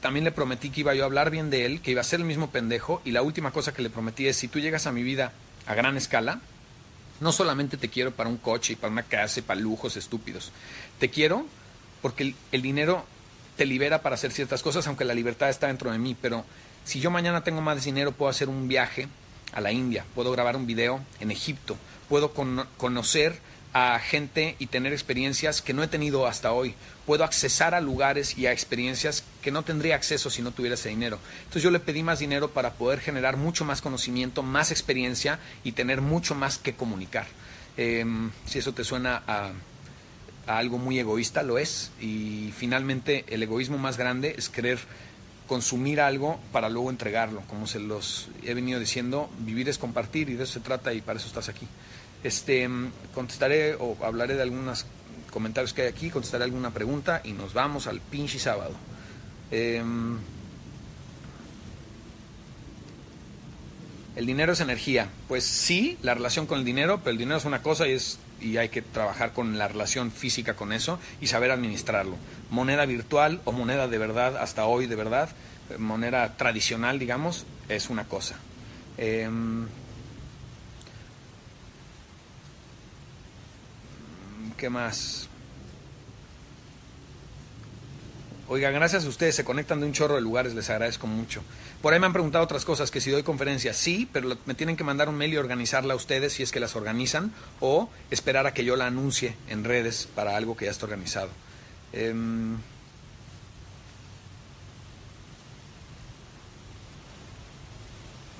también 0.00 0.24
le 0.24 0.32
prometí 0.32 0.70
que 0.70 0.80
iba 0.80 0.94
yo 0.94 1.02
a 1.02 1.04
hablar 1.04 1.28
bien 1.28 1.50
de 1.50 1.66
él, 1.66 1.82
que 1.82 1.90
iba 1.90 2.00
a 2.00 2.04
ser 2.04 2.20
el 2.20 2.24
mismo 2.24 2.48
pendejo, 2.48 3.02
y 3.04 3.10
la 3.10 3.20
última 3.20 3.50
cosa 3.50 3.74
que 3.74 3.82
le 3.82 3.90
prometí 3.90 4.28
es, 4.28 4.36
si 4.36 4.48
tú 4.48 4.60
llegas 4.60 4.86
a 4.86 4.92
mi 4.92 5.02
vida 5.02 5.34
a 5.66 5.74
gran 5.74 5.98
escala, 5.98 6.40
no 7.20 7.32
solamente 7.32 7.76
te 7.76 7.90
quiero 7.90 8.12
para 8.12 8.30
un 8.30 8.38
coche 8.38 8.72
y 8.72 8.76
para 8.76 8.94
una 8.94 9.02
casa 9.02 9.40
y 9.40 9.42
para 9.42 9.60
lujos 9.60 9.98
estúpidos, 9.98 10.52
te 10.98 11.10
quiero 11.10 11.44
porque 12.00 12.22
el, 12.22 12.34
el 12.50 12.62
dinero 12.62 13.04
te 13.58 13.66
libera 13.66 14.00
para 14.00 14.14
hacer 14.14 14.32
ciertas 14.32 14.62
cosas, 14.62 14.86
aunque 14.86 15.04
la 15.04 15.12
libertad 15.12 15.50
está 15.50 15.66
dentro 15.66 15.92
de 15.92 15.98
mí, 15.98 16.16
pero 16.18 16.46
si 16.84 17.00
yo 17.00 17.10
mañana 17.10 17.44
tengo 17.44 17.60
más 17.60 17.84
dinero, 17.84 18.12
puedo 18.12 18.30
hacer 18.30 18.48
un 18.48 18.68
viaje 18.68 19.08
a 19.52 19.60
la 19.60 19.72
India, 19.72 20.04
puedo 20.14 20.32
grabar 20.32 20.56
un 20.56 20.66
video 20.66 21.00
en 21.20 21.30
Egipto, 21.30 21.76
puedo 22.08 22.32
conocer 22.32 23.38
a 23.72 23.98
gente 24.00 24.56
y 24.58 24.66
tener 24.66 24.92
experiencias 24.92 25.62
que 25.62 25.72
no 25.72 25.82
he 25.82 25.88
tenido 25.88 26.26
hasta 26.26 26.52
hoy. 26.52 26.74
Puedo 27.06 27.24
accesar 27.24 27.74
a 27.74 27.80
lugares 27.80 28.36
y 28.36 28.46
a 28.46 28.52
experiencias 28.52 29.24
que 29.42 29.52
no 29.52 29.62
tendría 29.62 29.94
acceso 29.94 30.28
si 30.28 30.42
no 30.42 30.50
tuviera 30.50 30.74
ese 30.74 30.88
dinero. 30.88 31.18
Entonces 31.38 31.62
yo 31.62 31.70
le 31.70 31.78
pedí 31.78 32.02
más 32.02 32.18
dinero 32.18 32.50
para 32.50 32.72
poder 32.74 33.00
generar 33.00 33.36
mucho 33.36 33.64
más 33.64 33.80
conocimiento, 33.80 34.42
más 34.42 34.70
experiencia 34.70 35.38
y 35.62 35.72
tener 35.72 36.00
mucho 36.00 36.34
más 36.34 36.58
que 36.58 36.74
comunicar. 36.74 37.26
Em, 37.76 38.32
si 38.44 38.58
eso 38.58 38.74
te 38.74 38.82
suena 38.82 39.22
a, 39.26 39.52
a 40.46 40.58
algo 40.58 40.78
muy 40.78 40.98
egoísta, 40.98 41.42
lo 41.44 41.58
es. 41.58 41.92
Y 42.00 42.52
finalmente 42.56 43.24
el 43.28 43.42
egoísmo 43.42 43.78
más 43.78 43.96
grande 43.96 44.34
es 44.36 44.48
querer 44.48 44.80
consumir 45.50 46.00
algo 46.00 46.38
para 46.52 46.68
luego 46.68 46.90
entregarlo. 46.90 47.42
Como 47.48 47.66
se 47.66 47.80
los 47.80 48.28
he 48.44 48.54
venido 48.54 48.78
diciendo, 48.78 49.28
vivir 49.40 49.68
es 49.68 49.78
compartir 49.78 50.30
y 50.30 50.34
de 50.34 50.44
eso 50.44 50.52
se 50.52 50.60
trata 50.60 50.94
y 50.94 51.00
para 51.00 51.18
eso 51.18 51.26
estás 51.26 51.48
aquí. 51.48 51.66
Este, 52.22 52.68
mm, 52.68 52.92
contestaré 53.12 53.74
o 53.74 53.96
hablaré 54.04 54.36
de 54.36 54.42
algunos 54.42 54.86
comentarios 55.32 55.72
que 55.72 55.82
hay 55.82 55.88
aquí, 55.88 56.08
contestaré 56.08 56.44
alguna 56.44 56.70
pregunta 56.70 57.20
y 57.24 57.32
nos 57.32 57.52
vamos 57.52 57.88
al 57.88 58.00
pinche 58.00 58.38
sábado. 58.38 58.74
Em, 59.50 60.18
el 64.14 64.26
dinero 64.26 64.52
es 64.52 64.60
energía. 64.60 65.08
Pues 65.26 65.42
sí, 65.42 65.98
la 66.02 66.14
relación 66.14 66.46
con 66.46 66.60
el 66.60 66.64
dinero, 66.64 67.00
pero 67.02 67.10
el 67.10 67.18
dinero 67.18 67.38
es 67.38 67.44
una 67.44 67.60
cosa 67.60 67.88
y 67.88 67.92
es 67.94 68.20
y 68.40 68.56
hay 68.56 68.68
que 68.68 68.82
trabajar 68.82 69.32
con 69.32 69.58
la 69.58 69.68
relación 69.68 70.10
física 70.10 70.54
con 70.54 70.72
eso 70.72 70.98
y 71.20 71.26
saber 71.26 71.50
administrarlo. 71.50 72.16
Moneda 72.50 72.86
virtual 72.86 73.40
o 73.44 73.52
moneda 73.52 73.88
de 73.88 73.98
verdad, 73.98 74.36
hasta 74.36 74.66
hoy 74.66 74.86
de 74.86 74.96
verdad, 74.96 75.30
moneda 75.78 76.36
tradicional, 76.36 76.98
digamos, 76.98 77.46
es 77.68 77.90
una 77.90 78.04
cosa. 78.04 78.36
Em, 78.98 79.66
¿Qué 84.56 84.68
más? 84.68 85.29
Oiga, 88.52 88.72
gracias 88.72 89.04
a 89.04 89.08
ustedes, 89.08 89.36
se 89.36 89.44
conectan 89.44 89.78
de 89.78 89.86
un 89.86 89.92
chorro 89.92 90.16
de 90.16 90.20
lugares, 90.20 90.56
les 90.56 90.68
agradezco 90.70 91.06
mucho. 91.06 91.40
Por 91.80 91.92
ahí 91.92 92.00
me 92.00 92.06
han 92.06 92.12
preguntado 92.12 92.42
otras 92.42 92.64
cosas, 92.64 92.90
que 92.90 93.00
si 93.00 93.08
doy 93.08 93.22
conferencias, 93.22 93.76
sí, 93.76 94.08
pero 94.12 94.36
me 94.44 94.54
tienen 94.54 94.74
que 94.76 94.82
mandar 94.82 95.08
un 95.08 95.14
mail 95.14 95.34
y 95.34 95.36
organizarla 95.36 95.94
a 95.94 95.96
ustedes 95.96 96.32
si 96.32 96.42
es 96.42 96.50
que 96.50 96.58
las 96.58 96.74
organizan, 96.74 97.32
o 97.60 97.88
esperar 98.10 98.48
a 98.48 98.52
que 98.52 98.64
yo 98.64 98.74
la 98.74 98.88
anuncie 98.88 99.36
en 99.48 99.62
redes 99.62 100.08
para 100.16 100.36
algo 100.36 100.56
que 100.56 100.64
ya 100.64 100.72
está 100.72 100.86
organizado. 100.86 101.30
Em, 101.92 102.56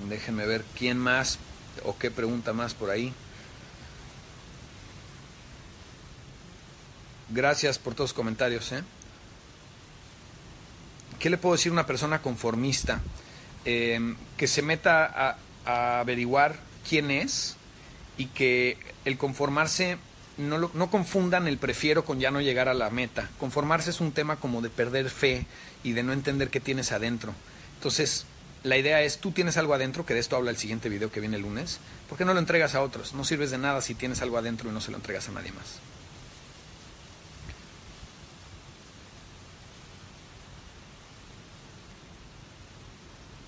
déjenme 0.09 0.45
ver 0.45 0.65
quién 0.77 0.97
más 0.97 1.39
o 1.85 1.97
qué 1.97 2.11
pregunta 2.11 2.51
más 2.51 2.73
por 2.73 2.89
ahí. 2.89 3.13
Gracias 7.29 7.79
por 7.79 7.95
todos 7.95 8.09
los 8.09 8.13
comentarios. 8.13 8.73
¿eh? 8.73 8.83
¿Qué 11.21 11.29
le 11.29 11.37
puedo 11.37 11.55
decir 11.55 11.69
a 11.69 11.73
una 11.73 11.85
persona 11.85 12.23
conformista? 12.23 12.99
Em, 13.63 14.15
que 14.37 14.47
se 14.47 14.63
meta 14.63 15.05
a, 15.05 15.37
a, 15.65 15.99
averiguar 15.99 16.55
quién 16.89 17.11
es 17.11 17.57
y 18.17 18.25
que 18.25 18.75
el 19.05 19.19
conformarse 19.19 19.97
no, 20.37 20.57
lo, 20.57 20.71
no 20.73 20.89
confundan 20.89 21.47
el 21.47 21.59
prefiero 21.59 22.03
con 22.05 22.19
ya 22.19 22.31
no 22.31 22.41
llegar 22.41 22.69
a 22.69 22.73
la 22.73 22.89
meta. 22.89 23.29
Conformarse 23.39 23.91
es 23.91 24.01
un 24.01 24.13
tema 24.13 24.37
como 24.37 24.63
de 24.63 24.71
perder 24.71 25.11
fe 25.11 25.45
y 25.83 25.91
de 25.91 26.01
no 26.01 26.11
entender 26.11 26.49
qué 26.49 26.59
tienes 26.59 26.91
adentro. 26.91 27.35
Entonces, 27.75 28.25
la 28.63 28.77
idea 28.77 29.03
es, 29.03 29.19
tú 29.19 29.31
tienes 29.31 29.57
algo 29.57 29.75
adentro, 29.75 30.07
que 30.07 30.15
de 30.15 30.19
esto 30.21 30.35
habla 30.35 30.49
el 30.49 30.57
siguiente 30.57 30.89
video 30.89 31.11
que 31.11 31.19
viene 31.19 31.35
el 31.35 31.43
lunes, 31.43 31.79
¿por 32.09 32.17
qué 32.17 32.25
no 32.25 32.33
lo 32.33 32.39
entregas 32.39 32.73
a 32.73 32.81
otros? 32.81 33.13
No 33.13 33.25
sirves 33.25 33.51
de 33.51 33.59
nada 33.59 33.81
si 33.81 33.93
tienes 33.93 34.23
algo 34.23 34.39
adentro 34.39 34.71
y 34.71 34.73
no 34.73 34.81
se 34.81 34.89
lo 34.89 34.97
entregas 34.97 35.29
a 35.29 35.33
nadie 35.33 35.51
más. 35.51 35.90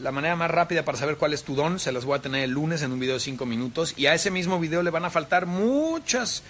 La 0.04 0.12
manera 0.12 0.36
más 0.36 0.52
rápida 0.52 0.84
para 0.84 0.98
saber 0.98 1.16
cuál 1.16 1.32
es 1.32 1.46
tu 1.46 1.56
don 1.56 1.80
se 1.80 1.94
las 1.94 2.04
voy 2.04 2.18
a 2.18 2.22
tener 2.22 2.44
el 2.44 2.52
lunes 2.52 2.82
en 2.82 2.92
un 2.92 3.00
video 3.00 3.14
de 3.14 3.22
5 3.22 3.46
minutos 3.46 3.94
y 3.96 4.08
a 4.08 4.14
ese 4.14 4.32
mismo 4.32 4.60
video 4.60 4.84
le 4.84 4.90
van 4.90 5.06
a 5.06 5.10
faltar 5.10 5.46
muchas 5.46 6.44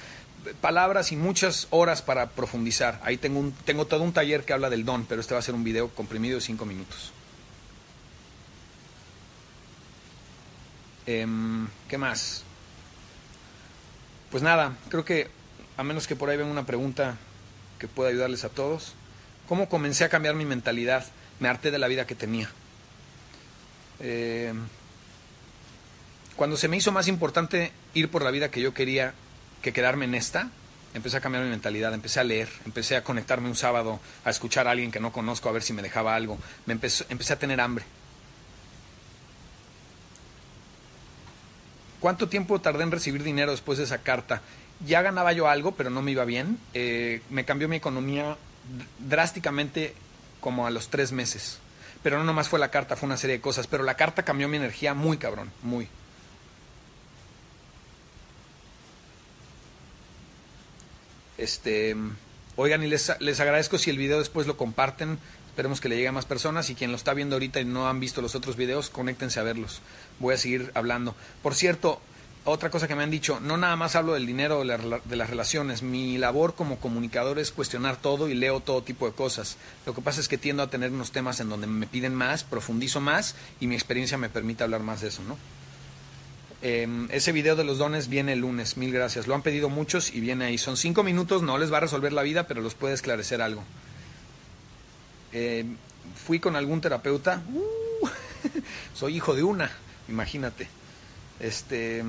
palabras 0.59 1.11
y 1.11 1.17
muchas 1.17 1.67
horas 1.69 2.01
para 2.01 2.31
profundizar. 2.31 2.99
Ahí 3.03 3.17
tengo, 3.17 3.39
un, 3.39 3.51
tengo 3.51 3.85
todo 3.85 4.01
un 4.01 4.11
taller 4.11 4.43
que 4.43 4.53
habla 4.53 4.71
del 4.71 4.85
don, 4.85 5.05
pero 5.05 5.21
este 5.21 5.35
va 5.35 5.39
a 5.39 5.43
ser 5.43 5.53
un 5.53 5.63
video 5.63 5.89
comprimido 5.89 6.37
de 6.37 6.41
5 6.41 6.65
minutos. 6.65 7.11
Eh, 11.05 11.27
¿Qué 11.87 11.97
más? 11.99 12.43
Pues 14.31 14.41
nada, 14.41 14.75
creo 14.89 15.05
que 15.05 15.29
a 15.77 15.83
menos 15.83 16.07
que 16.07 16.15
por 16.15 16.31
ahí 16.31 16.37
venga 16.37 16.49
una 16.49 16.65
pregunta 16.65 17.17
que 17.77 17.87
pueda 17.87 18.09
ayudarles 18.09 18.45
a 18.45 18.49
todos. 18.49 18.95
¿Cómo 19.47 19.69
comencé 19.69 20.05
a 20.05 20.09
cambiar 20.09 20.33
mi 20.33 20.45
mentalidad? 20.45 21.05
Me 21.39 21.49
harté 21.49 21.69
de 21.69 21.77
la 21.77 21.87
vida 21.87 22.07
que 22.07 22.15
tenía. 22.15 22.49
Eh, 24.03 24.53
cuando 26.35 26.57
se 26.57 26.67
me 26.67 26.77
hizo 26.77 26.91
más 26.91 27.07
importante 27.07 27.71
ir 27.93 28.09
por 28.09 28.21
la 28.21 28.31
vida 28.31 28.51
que 28.51 28.61
yo 28.61 28.73
quería 28.73 29.13
que 29.61 29.71
quedarme 29.71 30.05
en 30.05 30.13
esta, 30.13 30.49
empecé 30.93 31.17
a 31.17 31.21
cambiar 31.21 31.43
mi 31.43 31.49
mentalidad, 31.49 31.93
empecé 31.93 32.19
a 32.19 32.23
leer, 32.23 32.49
empecé 32.65 32.97
a 32.97 33.03
conectarme 33.03 33.47
un 33.47 33.55
sábado, 33.55 33.99
a 34.25 34.29
escuchar 34.29 34.67
a 34.67 34.71
alguien 34.71 34.91
que 34.91 34.99
no 34.99 35.13
conozco, 35.13 35.47
a 35.47 35.53
ver 35.53 35.63
si 35.63 35.71
me 35.71 35.81
dejaba 35.81 36.15
algo. 36.15 36.37
Me 36.65 36.73
empecé 36.73 37.33
a 37.33 37.39
tener 37.39 37.61
hambre. 37.61 37.85
¿Cuánto 42.01 42.27
tiempo 42.27 42.59
tardé 42.59 42.83
en 42.83 42.91
recibir 42.91 43.23
dinero 43.23 43.51
después 43.51 43.77
de 43.77 43.85
esa 43.85 43.99
carta? 43.99 44.41
Ya 44.85 45.01
ganaba 45.01 45.31
yo 45.31 45.47
algo, 45.47 45.75
pero 45.75 45.89
no 45.89 46.01
me 46.01 46.11
iba 46.11 46.25
bien. 46.25 46.59
Eh, 46.73 47.21
me 47.29 47.45
cambió 47.45 47.69
mi 47.69 47.77
economía 47.77 48.35
drásticamente 48.99 49.93
como 50.41 50.67
a 50.67 50.71
los 50.71 50.89
tres 50.89 51.13
meses. 51.13 51.59
Pero 52.03 52.17
no 52.17 52.25
nomás 52.25 52.49
fue 52.49 52.59
la 52.59 52.69
carta, 52.69 52.95
fue 52.95 53.07
una 53.07 53.17
serie 53.17 53.37
de 53.37 53.41
cosas. 53.41 53.65
Pero 53.67 53.83
la 53.83 53.95
carta 53.95 54.23
cambió 54.23 54.47
mi 54.47 54.57
energía 54.57 54.93
muy 54.93 55.17
cabrón, 55.17 55.51
muy. 55.63 55.87
Este, 61.37 61.95
oigan, 62.55 62.83
y 62.83 62.87
les, 62.87 63.11
les 63.19 63.39
agradezco 63.39 63.77
si 63.77 63.89
el 63.89 63.97
video 63.97 64.19
después 64.19 64.45
lo 64.45 64.57
comparten. 64.57 65.17
Esperemos 65.47 65.81
que 65.81 65.87
le 65.87 65.95
llegue 65.95 66.07
a 66.07 66.11
más 66.11 66.25
personas 66.25 66.69
y 66.71 66.75
quien 66.75 66.89
lo 66.91 66.97
está 66.97 67.13
viendo 67.13 67.35
ahorita 67.35 67.61
y 67.61 67.65
no 67.65 67.87
han 67.87 67.99
visto 67.99 68.21
los 68.21 68.33
otros 68.33 68.55
videos, 68.55 68.89
conéctense 68.89 69.39
a 69.39 69.43
verlos. 69.43 69.81
Voy 70.19 70.33
a 70.33 70.37
seguir 70.37 70.71
hablando. 70.73 71.15
Por 71.43 71.53
cierto, 71.53 72.01
otra 72.45 72.69
cosa 72.69 72.87
que 72.87 72.95
me 72.95 73.03
han 73.03 73.11
dicho, 73.11 73.39
no 73.39 73.57
nada 73.57 73.75
más 73.75 73.95
hablo 73.95 74.13
del 74.13 74.25
dinero 74.25 74.63
de, 74.65 74.99
de, 75.05 75.15
las 75.15 75.29
relaciones, 75.29 75.81
mi 75.81 76.17
labor 76.17 76.55
como 76.55 76.77
comunicador 76.77 77.39
es 77.39 77.51
cuestionar 77.51 77.95
todo 77.95 78.27
y 78.27 78.33
leo 78.33 78.59
todo 78.59 78.83
tipo 78.83 79.05
de 79.05 79.13
cosas. 79.13 79.57
Lo 79.85 79.93
que 79.93 80.01
pasa 80.01 80.19
es 80.19 80.27
que 80.27 80.37
tiendo 80.37 80.63
a 80.63 80.69
tener 80.69 80.91
unos 80.91 81.11
temas 81.11 81.39
en 81.39 81.49
donde 81.49 81.67
me 81.67 81.87
piden 81.87 82.13
más, 82.13 82.43
profundizo 82.43 82.99
más 82.99 83.35
y 83.59 83.67
mi 83.67 83.75
experiencia 83.75 84.17
me 84.17 84.29
permite 84.29 84.63
hablar 84.63 84.81
más 84.81 85.01
de 85.01 85.07
eso, 85.07 85.23
¿no? 85.23 85.37
Eh, 86.65 86.87
ese 87.09 87.33
video 87.33 87.57
de 87.57 87.65
los 87.65 87.77
dones 87.77 88.07
viene 88.07 88.33
el 88.33 88.39
lunes, 88.39 88.77
mil 88.77 88.93
gracias. 88.93 89.27
Lo 89.27 89.35
han 89.35 89.41
pedido 89.41 89.69
muchos 89.69 90.13
y 90.13 90.21
viene 90.21 90.45
ahí. 90.45 90.57
Son 90.57 90.77
cinco 90.77 91.03
minutos, 91.03 91.41
no 91.41 91.57
les 91.57 91.71
va 91.71 91.77
a 91.77 91.81
resolver 91.81 92.13
la 92.13 92.23
vida, 92.23 92.47
pero 92.47 92.61
los 92.61 92.73
puede 92.73 92.93
esclarecer 92.93 93.41
algo. 93.41 93.63
Eh, 95.33 95.65
fui 96.25 96.39
con 96.39 96.55
algún 96.55 96.79
terapeuta, 96.79 97.41
uh, 97.53 98.07
soy 98.93 99.17
hijo 99.17 99.35
de 99.35 99.43
una, 99.43 99.71
imagínate. 100.07 100.67
Este, 101.39 102.03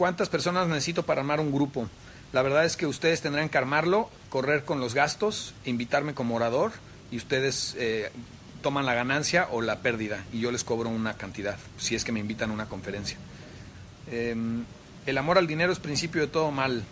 ¿Cuántas 0.00 0.30
personas 0.30 0.66
necesito 0.66 1.02
para 1.02 1.20
armar 1.20 1.40
un 1.40 1.52
grupo? 1.52 1.86
La 2.32 2.40
verdad 2.40 2.64
es 2.64 2.78
que 2.78 2.86
ustedes 2.86 3.20
tendrán 3.20 3.50
que 3.50 3.58
armarlo, 3.58 4.08
correr 4.30 4.64
con 4.64 4.80
los 4.80 4.94
gastos, 4.94 5.52
invitarme 5.66 6.14
como 6.14 6.36
orador 6.36 6.72
y 7.10 7.18
ustedes 7.18 7.74
eh, 7.78 8.10
toman 8.62 8.86
la 8.86 8.94
ganancia 8.94 9.48
o 9.50 9.60
la 9.60 9.80
pérdida 9.80 10.24
y 10.32 10.40
yo 10.40 10.52
les 10.52 10.64
cobro 10.64 10.88
una 10.88 11.18
cantidad, 11.18 11.58
si 11.76 11.96
es 11.96 12.04
que 12.04 12.12
me 12.12 12.20
invitan 12.20 12.50
a 12.50 12.54
una 12.54 12.66
conferencia. 12.66 13.18
Eh, 14.10 14.34
el 15.04 15.18
amor 15.18 15.36
al 15.36 15.46
dinero 15.46 15.70
es 15.70 15.80
principio 15.80 16.22
de 16.22 16.28
todo 16.28 16.50
mal. 16.50 16.82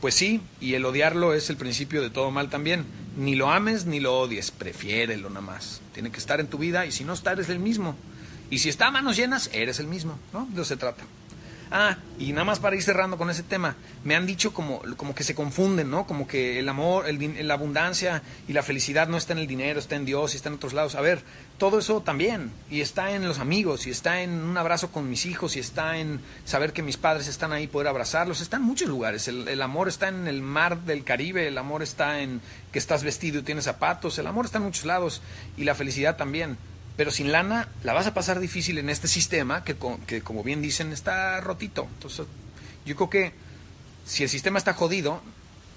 Pues 0.00 0.14
sí, 0.14 0.40
y 0.58 0.72
el 0.74 0.84
odiarlo 0.86 1.34
es 1.34 1.50
el 1.50 1.58
principio 1.58 2.00
de 2.00 2.08
todo 2.08 2.30
mal 2.30 2.48
también. 2.48 2.86
Ni 3.18 3.34
lo 3.34 3.50
ames 3.50 3.84
ni 3.84 4.00
lo 4.00 4.18
odies, 4.18 4.50
prefiérelo 4.50 5.28
nada 5.28 5.42
más. 5.42 5.82
Tiene 5.92 6.10
que 6.10 6.18
estar 6.18 6.40
en 6.40 6.46
tu 6.46 6.56
vida 6.56 6.86
y 6.86 6.92
si 6.92 7.04
no 7.04 7.12
está, 7.12 7.32
eres 7.32 7.50
el 7.50 7.58
mismo. 7.58 7.96
Y 8.50 8.58
si 8.58 8.68
está 8.68 8.88
a 8.88 8.90
manos 8.90 9.16
llenas, 9.16 9.50
eres 9.52 9.80
el 9.80 9.86
mismo, 9.86 10.18
¿no? 10.32 10.46
De 10.46 10.54
eso 10.54 10.64
se 10.64 10.76
trata. 10.76 11.04
Ah, 11.70 11.96
y 12.18 12.32
nada 12.32 12.44
más 12.44 12.60
para 12.60 12.76
ir 12.76 12.82
cerrando 12.82 13.18
con 13.18 13.28
ese 13.28 13.42
tema, 13.42 13.74
me 14.04 14.14
han 14.14 14.24
dicho 14.24 14.54
como, 14.54 14.82
como 14.96 15.16
que 15.16 15.24
se 15.24 15.34
confunden, 15.34 15.90
¿no? 15.90 16.06
Como 16.06 16.28
que 16.28 16.60
el 16.60 16.68
amor, 16.68 17.08
el, 17.08 17.46
la 17.46 17.54
abundancia 17.54 18.22
y 18.46 18.52
la 18.52 18.62
felicidad 18.62 19.08
no 19.08 19.16
está 19.16 19.32
en 19.32 19.40
el 19.40 19.48
dinero, 19.48 19.80
está 19.80 19.96
en 19.96 20.04
Dios 20.04 20.32
y 20.32 20.36
está 20.36 20.48
en 20.48 20.54
otros 20.54 20.74
lados. 20.74 20.94
A 20.94 21.00
ver, 21.00 21.22
todo 21.58 21.80
eso 21.80 22.02
también, 22.02 22.52
y 22.70 22.82
está 22.82 23.10
en 23.10 23.26
los 23.26 23.40
amigos, 23.40 23.88
y 23.88 23.90
está 23.90 24.20
en 24.22 24.30
un 24.30 24.56
abrazo 24.56 24.92
con 24.92 25.10
mis 25.10 25.26
hijos, 25.26 25.56
y 25.56 25.58
está 25.58 25.98
en 25.98 26.20
saber 26.44 26.72
que 26.72 26.82
mis 26.82 26.96
padres 26.96 27.26
están 27.26 27.52
ahí, 27.52 27.66
poder 27.66 27.88
abrazarlos, 27.88 28.40
está 28.40 28.58
en 28.58 28.62
muchos 28.62 28.88
lugares. 28.88 29.26
El, 29.26 29.48
el 29.48 29.60
amor 29.60 29.88
está 29.88 30.06
en 30.06 30.28
el 30.28 30.42
mar 30.42 30.82
del 30.82 31.02
Caribe, 31.02 31.48
el 31.48 31.58
amor 31.58 31.82
está 31.82 32.20
en 32.20 32.40
que 32.72 32.78
estás 32.78 33.02
vestido 33.02 33.40
y 33.40 33.42
tienes 33.42 33.64
zapatos, 33.64 34.18
el 34.20 34.28
amor 34.28 34.44
está 34.44 34.58
en 34.58 34.64
muchos 34.64 34.84
lados, 34.84 35.20
y 35.56 35.64
la 35.64 35.74
felicidad 35.74 36.16
también 36.16 36.58
pero 36.96 37.10
sin 37.10 37.32
lana 37.32 37.68
la 37.82 37.92
vas 37.92 38.06
a 38.06 38.14
pasar 38.14 38.40
difícil 38.40 38.78
en 38.78 38.90
este 38.90 39.08
sistema 39.08 39.64
que, 39.64 39.76
que, 40.06 40.22
como 40.22 40.42
bien 40.42 40.62
dicen, 40.62 40.92
está 40.92 41.40
rotito. 41.40 41.86
Entonces, 41.94 42.26
yo 42.84 42.96
creo 42.96 43.10
que 43.10 43.32
si 44.06 44.22
el 44.22 44.28
sistema 44.28 44.58
está 44.58 44.72
jodido, 44.72 45.20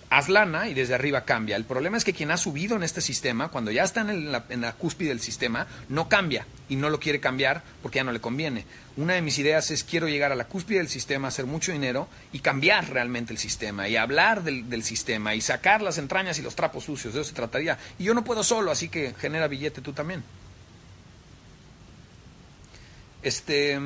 haz 0.10 0.30
lana 0.30 0.70
y 0.70 0.74
desde 0.74 0.96
arriba 0.96 1.26
cambia. 1.26 1.56
El 1.56 1.66
problema 1.66 1.98
es 1.98 2.04
que 2.04 2.14
quien 2.14 2.32
ha 2.32 2.38
subido 2.38 2.76
en 2.76 2.84
este 2.84 3.02
sistema, 3.02 3.50
cuando 3.50 3.72
ya 3.72 3.84
está 3.84 4.02
en, 4.02 4.32
la, 4.32 4.74
cúspide 4.74 5.10
del 5.10 5.20
sistema, 5.20 5.68
no 5.88 6.10
cambia 6.10 6.46
y 6.68 6.76
no 6.76 6.90
lo 6.90 7.00
quiere 7.00 7.20
cambiar 7.20 7.64
porque 7.82 7.98
ya 7.98 8.04
no 8.04 8.12
le 8.12 8.22
conviene. 8.22 8.66
Una 8.98 9.14
de 9.14 9.22
mis 9.22 9.38
ideas 9.40 9.72
es 9.72 9.84
quiero 9.84 10.08
llegar 10.08 10.32
a 10.32 10.36
la 10.36 10.46
cúspide 10.46 10.80
del 10.80 10.90
sistema, 10.90 11.28
hacer 11.28 11.46
mucho 11.46 11.72
dinero 11.72 12.08
y 12.32 12.40
cambiar 12.40 12.90
realmente 12.90 13.34
el 13.34 13.40
sistema 13.40 13.88
y 13.88 13.98
hablar 13.98 14.44
del, 14.44 14.70
del 14.70 14.84
sistema 14.84 15.36
y 15.36 15.42
sacar 15.42 15.82
las 15.82 15.98
entrañas 15.98 16.40
y 16.40 16.42
los 16.42 16.56
trapos 16.56 16.86
sucios. 16.86 17.14
De 17.14 17.22
eso 17.22 17.30
se 17.30 17.36
trataría. 17.36 17.78
Y 17.98 18.06
yo 18.06 18.14
no 18.14 18.24
puedo 18.24 18.44
solo, 18.44 18.72
así 18.72 18.90
que 18.90 19.14
genera 19.20 19.48
billete 19.48 19.82
tú 19.82 19.94
también. 19.94 20.24
Este, 23.22 23.78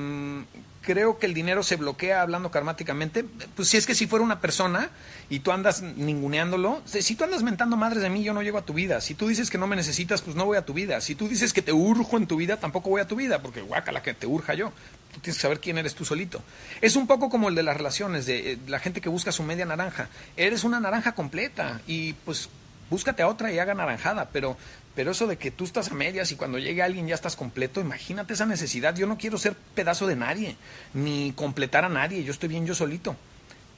creo 0.84 1.18
que 1.18 1.26
el 1.26 1.34
dinero 1.34 1.64
se 1.64 1.78
bloquea 1.78 2.22
hablando 2.22 2.52
karmáticamente. 2.52 3.26
Pues 3.56 3.70
si 3.70 3.78
es 3.78 3.88
que 3.88 3.96
si 3.96 4.06
fuera 4.06 4.24
una 4.24 4.40
persona 4.40 4.92
y 5.30 5.40
tú 5.40 5.52
andas 5.52 5.82
ninguneándolo, 5.82 6.82
si 6.86 7.16
tú 7.16 7.24
andas 7.24 7.42
mentando 7.42 7.76
madres 7.76 8.04
de 8.04 8.10
mí, 8.10 8.24
yo 8.24 8.34
no 8.34 8.44
llego 8.44 8.60
a 8.60 8.66
tu 8.66 8.74
vida. 8.74 9.02
Si 9.02 9.16
tú 9.16 9.28
dices 9.28 9.50
que 9.50 9.58
no 9.58 9.66
me 9.66 9.76
necesitas, 9.76 10.22
pues 10.22 10.36
no 10.36 10.46
voy 10.46 10.58
a 10.58 10.66
tu 10.66 10.74
vida. 10.74 11.02
Si 11.02 11.16
tú 11.16 11.28
dices 11.28 11.54
que 11.54 11.62
te 11.62 11.74
urjo 11.74 12.18
en 12.18 12.28
tu 12.28 12.36
vida, 12.36 12.58
tampoco 12.58 12.90
voy 12.90 13.02
a 13.02 13.08
tu 13.08 13.16
vida, 13.16 13.42
porque 13.42 13.62
guácala 13.62 14.04
que 14.04 14.14
te 14.14 14.28
urja 14.28 14.54
yo. 14.54 14.72
Tú 15.14 15.20
tienes 15.20 15.38
que 15.38 15.42
saber 15.42 15.60
quién 15.60 15.78
eres 15.78 15.96
tú 15.96 16.06
solito. 16.06 16.42
Es 16.82 16.96
un 16.96 17.08
poco 17.08 17.30
como 17.30 17.50
el 17.50 17.56
de 17.56 17.64
las 17.64 17.78
relaciones, 17.78 18.26
de 18.26 18.54
eh, 18.54 18.58
la 18.68 18.80
gente 18.80 19.02
que 19.02 19.10
busca 19.10 19.32
su 19.32 19.44
media 19.44 19.66
naranja. 19.66 20.10
Eres 20.38 20.64
una 20.64 20.80
naranja 20.80 21.14
completa 21.14 21.82
y 21.88 22.14
pues 22.14 22.50
búscate 22.94 23.24
a 23.24 23.28
otra 23.28 23.52
y 23.52 23.58
haga 23.58 23.74
naranjada, 23.74 24.30
pero 24.32 24.56
pero 24.96 25.12
eso 25.12 25.26
de 25.26 25.38
que 25.38 25.50
tú 25.50 25.64
estás 25.64 25.90
a 25.90 25.96
medias 25.96 26.32
y 26.32 26.36
cuando 26.36 26.60
llegue 26.60 26.84
alguien 26.84 27.08
ya 27.08 27.16
estás 27.16 27.36
completo, 27.36 27.82
imagínate 27.82 28.36
esa 28.36 28.46
necesidad. 28.46 28.96
Yo 28.96 29.08
no 29.08 29.18
quiero 29.18 29.40
ser 29.40 29.56
pedazo 29.56 30.06
de 30.06 30.16
nadie, 30.16 30.56
ni 30.94 31.34
completar 31.34 31.84
a 31.84 31.90
nadie. 31.90 32.24
Yo 32.24 32.32
estoy 32.32 32.50
bien 32.50 32.68
yo 32.68 32.76
solito. 32.76 33.16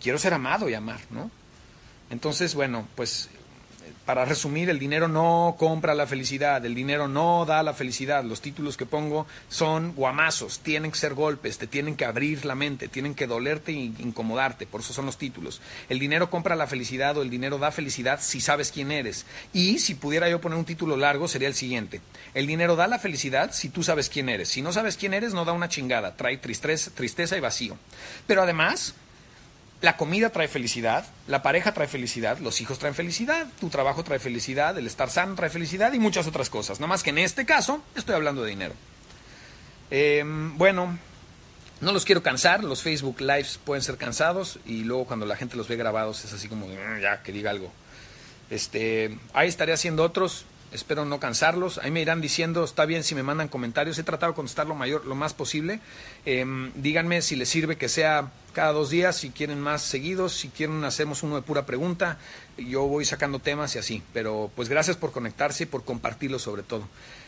Quiero 0.01 0.17
ser 0.17 0.33
amado 0.33 0.67
y 0.67 0.73
amar, 0.73 0.99
¿no? 1.11 1.31
Entonces, 2.09 2.53
bueno, 2.53 2.85
pues 2.95 3.29
para 4.05 4.25
resumir, 4.25 4.69
el 4.69 4.79
dinero 4.79 5.07
no 5.07 5.55
compra 5.57 5.95
la 5.95 6.07
felicidad, 6.07 6.65
el 6.65 6.75
dinero 6.75 7.07
no 7.07 7.45
da 7.45 7.63
la 7.63 7.73
felicidad. 7.73 8.23
Los 8.23 8.41
títulos 8.41 8.77
que 8.77 8.85
pongo 8.85 9.25
son 9.49 9.93
guamazos, 9.93 10.59
tienen 10.59 10.91
que 10.91 10.97
ser 10.97 11.13
golpes, 11.13 11.57
te 11.57 11.67
tienen 11.67 11.95
que 11.95 12.05
abrir 12.05 12.45
la 12.45 12.55
mente, 12.55 12.87
tienen 12.87 13.15
que 13.15 13.27
dolerte 13.27 13.71
e 13.71 13.75
incomodarte, 13.75 14.67
por 14.67 14.81
eso 14.81 14.93
son 14.93 15.05
los 15.05 15.17
títulos. 15.17 15.61
El 15.89 15.99
dinero 15.99 16.29
compra 16.29 16.55
la 16.55 16.67
felicidad 16.67 17.17
o 17.17 17.21
el 17.21 17.29
dinero 17.29 17.57
da 17.57 17.71
felicidad 17.71 18.19
si 18.21 18.41
sabes 18.41 18.71
quién 18.71 18.91
eres. 18.91 19.25
Y 19.53 19.79
si 19.79 19.95
pudiera 19.95 20.29
yo 20.29 20.41
poner 20.41 20.57
un 20.57 20.65
título 20.65 20.97
largo, 20.97 21.27
sería 21.27 21.47
el 21.47 21.55
siguiente. 21.55 22.01
El 22.33 22.47
dinero 22.47 22.75
da 22.75 22.87
la 22.87 22.99
felicidad 22.99 23.51
si 23.53 23.69
tú 23.69 23.83
sabes 23.83 24.09
quién 24.09 24.29
eres. 24.29 24.49
Si 24.49 24.61
no 24.61 24.71
sabes 24.71 24.97
quién 24.97 25.13
eres, 25.13 25.33
no 25.33 25.45
da 25.45 25.53
una 25.53 25.69
chingada, 25.69 26.15
trae 26.15 26.37
tristeza, 26.37 26.91
tristeza 26.93 27.37
y 27.37 27.41
vacío. 27.41 27.77
Pero 28.27 28.43
además, 28.43 28.95
la 29.85 29.97
comida 29.97 30.31
trae 30.31 30.47
felicidad, 30.47 31.05
la 31.27 31.43
pareja 31.43 31.71
trae 31.71 31.87
felicidad, 31.87 32.39
los 32.39 32.59
hijos 32.59 32.79
traen 32.79 32.95
felicidad, 32.95 33.47
tu 33.59 33.69
trabajo 33.69 34.03
trae 34.03 34.17
felicidad, 34.17 34.75
el 34.79 34.87
estar 34.87 35.11
sano 35.11 35.35
trae 35.35 35.51
felicidad 35.51 35.93
y 35.93 35.99
muchas 35.99 36.25
otras 36.25 36.49
cosas. 36.49 36.79
Nada 36.79 36.87
más 36.87 37.03
que 37.03 37.11
en 37.11 37.19
este 37.19 37.45
caso 37.45 37.83
estoy 37.95 38.15
hablando 38.15 38.41
de 38.41 38.49
dinero. 38.49 38.73
Em, 39.91 40.57
bueno, 40.57 40.97
no 41.81 41.91
los 41.91 42.03
quiero 42.03 42.23
cansar, 42.23 42.63
los 42.63 42.81
Facebook 42.81 43.21
Lives 43.21 43.59
pueden 43.63 43.83
ser 43.83 43.97
cansados 43.97 44.57
y 44.65 44.83
luego 44.83 45.05
cuando 45.05 45.27
la 45.27 45.35
gente 45.35 45.55
los 45.55 45.67
ve 45.67 45.75
grabados 45.75 46.25
es 46.25 46.33
así 46.33 46.47
como, 46.47 46.67
mm, 46.67 47.01
ya, 47.01 47.21
que 47.21 47.31
diga 47.31 47.51
algo. 47.51 47.71
Este, 48.49 49.19
ahí 49.33 49.47
estaré 49.47 49.71
haciendo 49.71 50.01
otros, 50.01 50.45
espero 50.71 51.05
no 51.05 51.19
cansarlos. 51.19 51.77
Ahí 51.77 51.91
me 51.91 52.01
irán 52.01 52.21
diciendo, 52.21 52.63
está 52.63 52.85
bien 52.85 53.03
si 53.03 53.13
me 53.13 53.21
mandan 53.21 53.49
comentarios. 53.49 53.99
He 53.99 54.03
tratado 54.03 54.31
de 54.31 54.35
contestar 54.35 54.65
lo, 54.65 54.73
mayor, 54.73 55.05
lo 55.05 55.13
más 55.13 55.35
posible. 55.35 55.79
Em, 56.25 56.71
díganme 56.73 57.21
si 57.21 57.35
les 57.35 57.49
sirve 57.49 57.77
que 57.77 57.87
sea 57.87 58.31
cada 58.55 58.71
dos 58.71 58.89
días, 58.89 59.17
si 59.17 59.31
quieren 59.31 59.59
más 59.59 59.81
seguidos, 59.81 60.31
si 60.31 60.47
quieren 60.47 60.85
hacemos 60.85 61.23
uno 61.23 61.35
de 61.35 61.41
pura 61.41 61.65
pregunta. 61.65 62.17
Yo 62.57 62.87
voy 62.87 63.03
sacando 63.03 63.39
temas 63.39 63.75
y 63.75 63.79
así. 63.79 64.01
Pero 64.13 64.49
pues 64.55 64.69
gracias 64.69 64.95
por 64.95 65.11
conectarse 65.11 65.63
y 65.63 65.65
por 65.67 65.83
compartirlo 65.83 66.39
sobre 66.39 66.63
todo. 66.63 66.87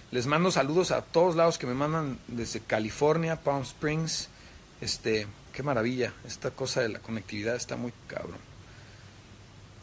Les 0.09 0.25
mando 0.25 0.51
saludos 0.51 0.91
a 0.91 1.01
todos 1.01 1.35
lados 1.35 1.57
que 1.57 1.67
me 1.67 1.73
mandan 1.73 2.17
desde 2.29 2.61
California, 2.61 3.35
Palm 3.35 3.63
Springs. 3.63 4.29
Este, 4.79 5.27
qué 5.51 5.63
maravilla. 5.63 6.13
Esta 6.25 6.51
cosa 6.51 6.79
de 6.79 6.89
la 6.89 6.99
conectividad 6.99 7.57
está 7.57 7.75
muy 7.75 7.91
cabrón 8.07 8.56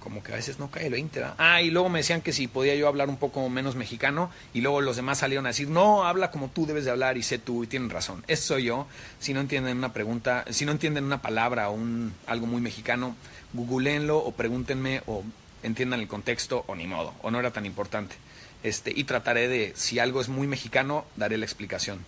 como 0.04 0.22
que 0.22 0.32
a 0.32 0.36
veces 0.36 0.58
no 0.58 0.70
cae 0.70 0.86
el 0.86 0.92
20, 0.92 1.18
¿verdad? 1.18 1.34
Ah, 1.38 1.62
y 1.62 1.70
luego 1.70 1.88
me 1.88 2.00
decían 2.00 2.20
que 2.20 2.32
si 2.32 2.46
podía 2.46 2.74
yo 2.74 2.86
hablar 2.86 3.08
un 3.08 3.16
poco 3.16 3.48
menos 3.48 3.74
mexicano, 3.74 4.30
y 4.52 4.60
luego 4.60 4.82
los 4.82 4.96
demás 4.96 5.18
salieron 5.18 5.46
a 5.46 5.48
decir, 5.48 5.68
no, 5.68 6.04
habla 6.04 6.30
como 6.30 6.50
tú 6.50 6.66
debes 6.66 6.84
de 6.84 6.90
hablar, 6.90 7.16
y 7.16 7.22
sé 7.22 7.38
tú, 7.38 7.64
y 7.64 7.66
tienen 7.66 7.90
razón. 7.90 8.22
Eso 8.28 8.54
soy 8.54 8.64
yo. 8.64 8.86
Si 9.18 9.32
no 9.32 9.40
entienden 9.40 9.78
una 9.78 9.92
pregunta, 9.92 10.44
si 10.50 10.66
no 10.66 10.72
entienden 10.72 11.04
una 11.04 11.22
palabra 11.22 11.70
o 11.70 11.72
un, 11.72 12.12
algo 12.26 12.46
muy 12.46 12.60
mexicano, 12.60 13.16
googleenlo 13.54 14.18
o 14.18 14.32
pregúntenme 14.32 15.02
o 15.06 15.24
entiendan 15.62 16.00
el 16.00 16.08
contexto, 16.08 16.64
o 16.66 16.74
ni 16.74 16.86
modo, 16.86 17.14
o 17.22 17.30
no 17.30 17.40
era 17.40 17.50
tan 17.50 17.64
importante. 17.66 18.16
Este, 18.62 18.92
y 18.94 19.04
trataré 19.04 19.48
de, 19.48 19.72
si 19.74 19.98
algo 19.98 20.20
es 20.20 20.28
muy 20.28 20.46
mexicano, 20.46 21.06
daré 21.16 21.38
la 21.38 21.44
explicación. 21.44 22.04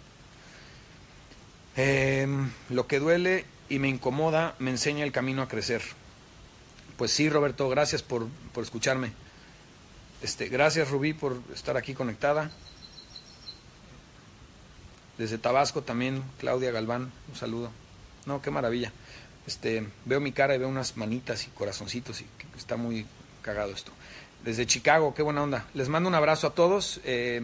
Em, 1.76 2.50
lo 2.70 2.86
que 2.86 2.98
duele 2.98 3.44
y 3.68 3.78
me 3.78 3.88
incomoda 3.88 4.54
me 4.58 4.70
enseña 4.70 5.04
el 5.04 5.12
camino 5.12 5.42
a 5.42 5.48
crecer. 5.48 5.82
Pues 6.96 7.10
sí, 7.10 7.28
Roberto, 7.28 7.68
gracias 7.68 8.02
por, 8.02 8.26
por 8.52 8.64
escucharme. 8.64 9.12
Este, 10.22 10.48
gracias, 10.48 10.90
Rubí, 10.90 11.12
por 11.12 11.40
estar 11.54 11.76
aquí 11.76 11.94
conectada. 11.94 12.50
Desde 15.18 15.38
Tabasco 15.38 15.82
también, 15.82 16.22
Claudia 16.38 16.70
Galván, 16.70 17.12
un 17.28 17.36
saludo. 17.36 17.70
No, 18.24 18.42
qué 18.42 18.50
maravilla. 18.50 18.92
Este, 19.46 19.86
veo 20.04 20.20
mi 20.20 20.32
cara 20.32 20.54
y 20.54 20.58
veo 20.58 20.68
unas 20.68 20.96
manitas 20.96 21.46
y 21.46 21.50
corazoncitos 21.50 22.20
y 22.20 22.26
está 22.56 22.76
muy 22.76 23.06
cagado 23.42 23.72
esto. 23.72 23.92
Desde 24.44 24.66
Chicago, 24.66 25.14
qué 25.14 25.22
buena 25.22 25.42
onda. 25.42 25.66
Les 25.74 25.88
mando 25.88 26.08
un 26.08 26.14
abrazo 26.14 26.48
a 26.48 26.54
todos. 26.54 27.00
Eh, 27.04 27.42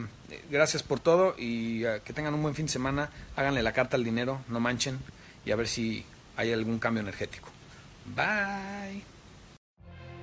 gracias 0.51 0.83
por 0.83 1.01
todo 1.01 1.35
y 1.39 1.85
uh, 1.85 2.01
que 2.05 2.13
tengan 2.13 2.35
un 2.35 2.43
buen 2.43 2.55
fin 2.55 2.67
de 2.67 2.73
semana. 2.73 3.11
Háganle 3.37 3.63
la 3.63 3.73
carta 3.73 3.97
al 3.97 4.05
dinero, 4.05 4.41
no 4.49 4.61
manchen 4.61 4.99
y 5.45 5.51
a 5.51 5.57
ver 5.57 5.69
si 5.69 6.05
hay 6.37 6.53
algún 6.53 6.79
cambio 6.79 7.03
energético. 7.03 7.49
Bye. 8.15 9.12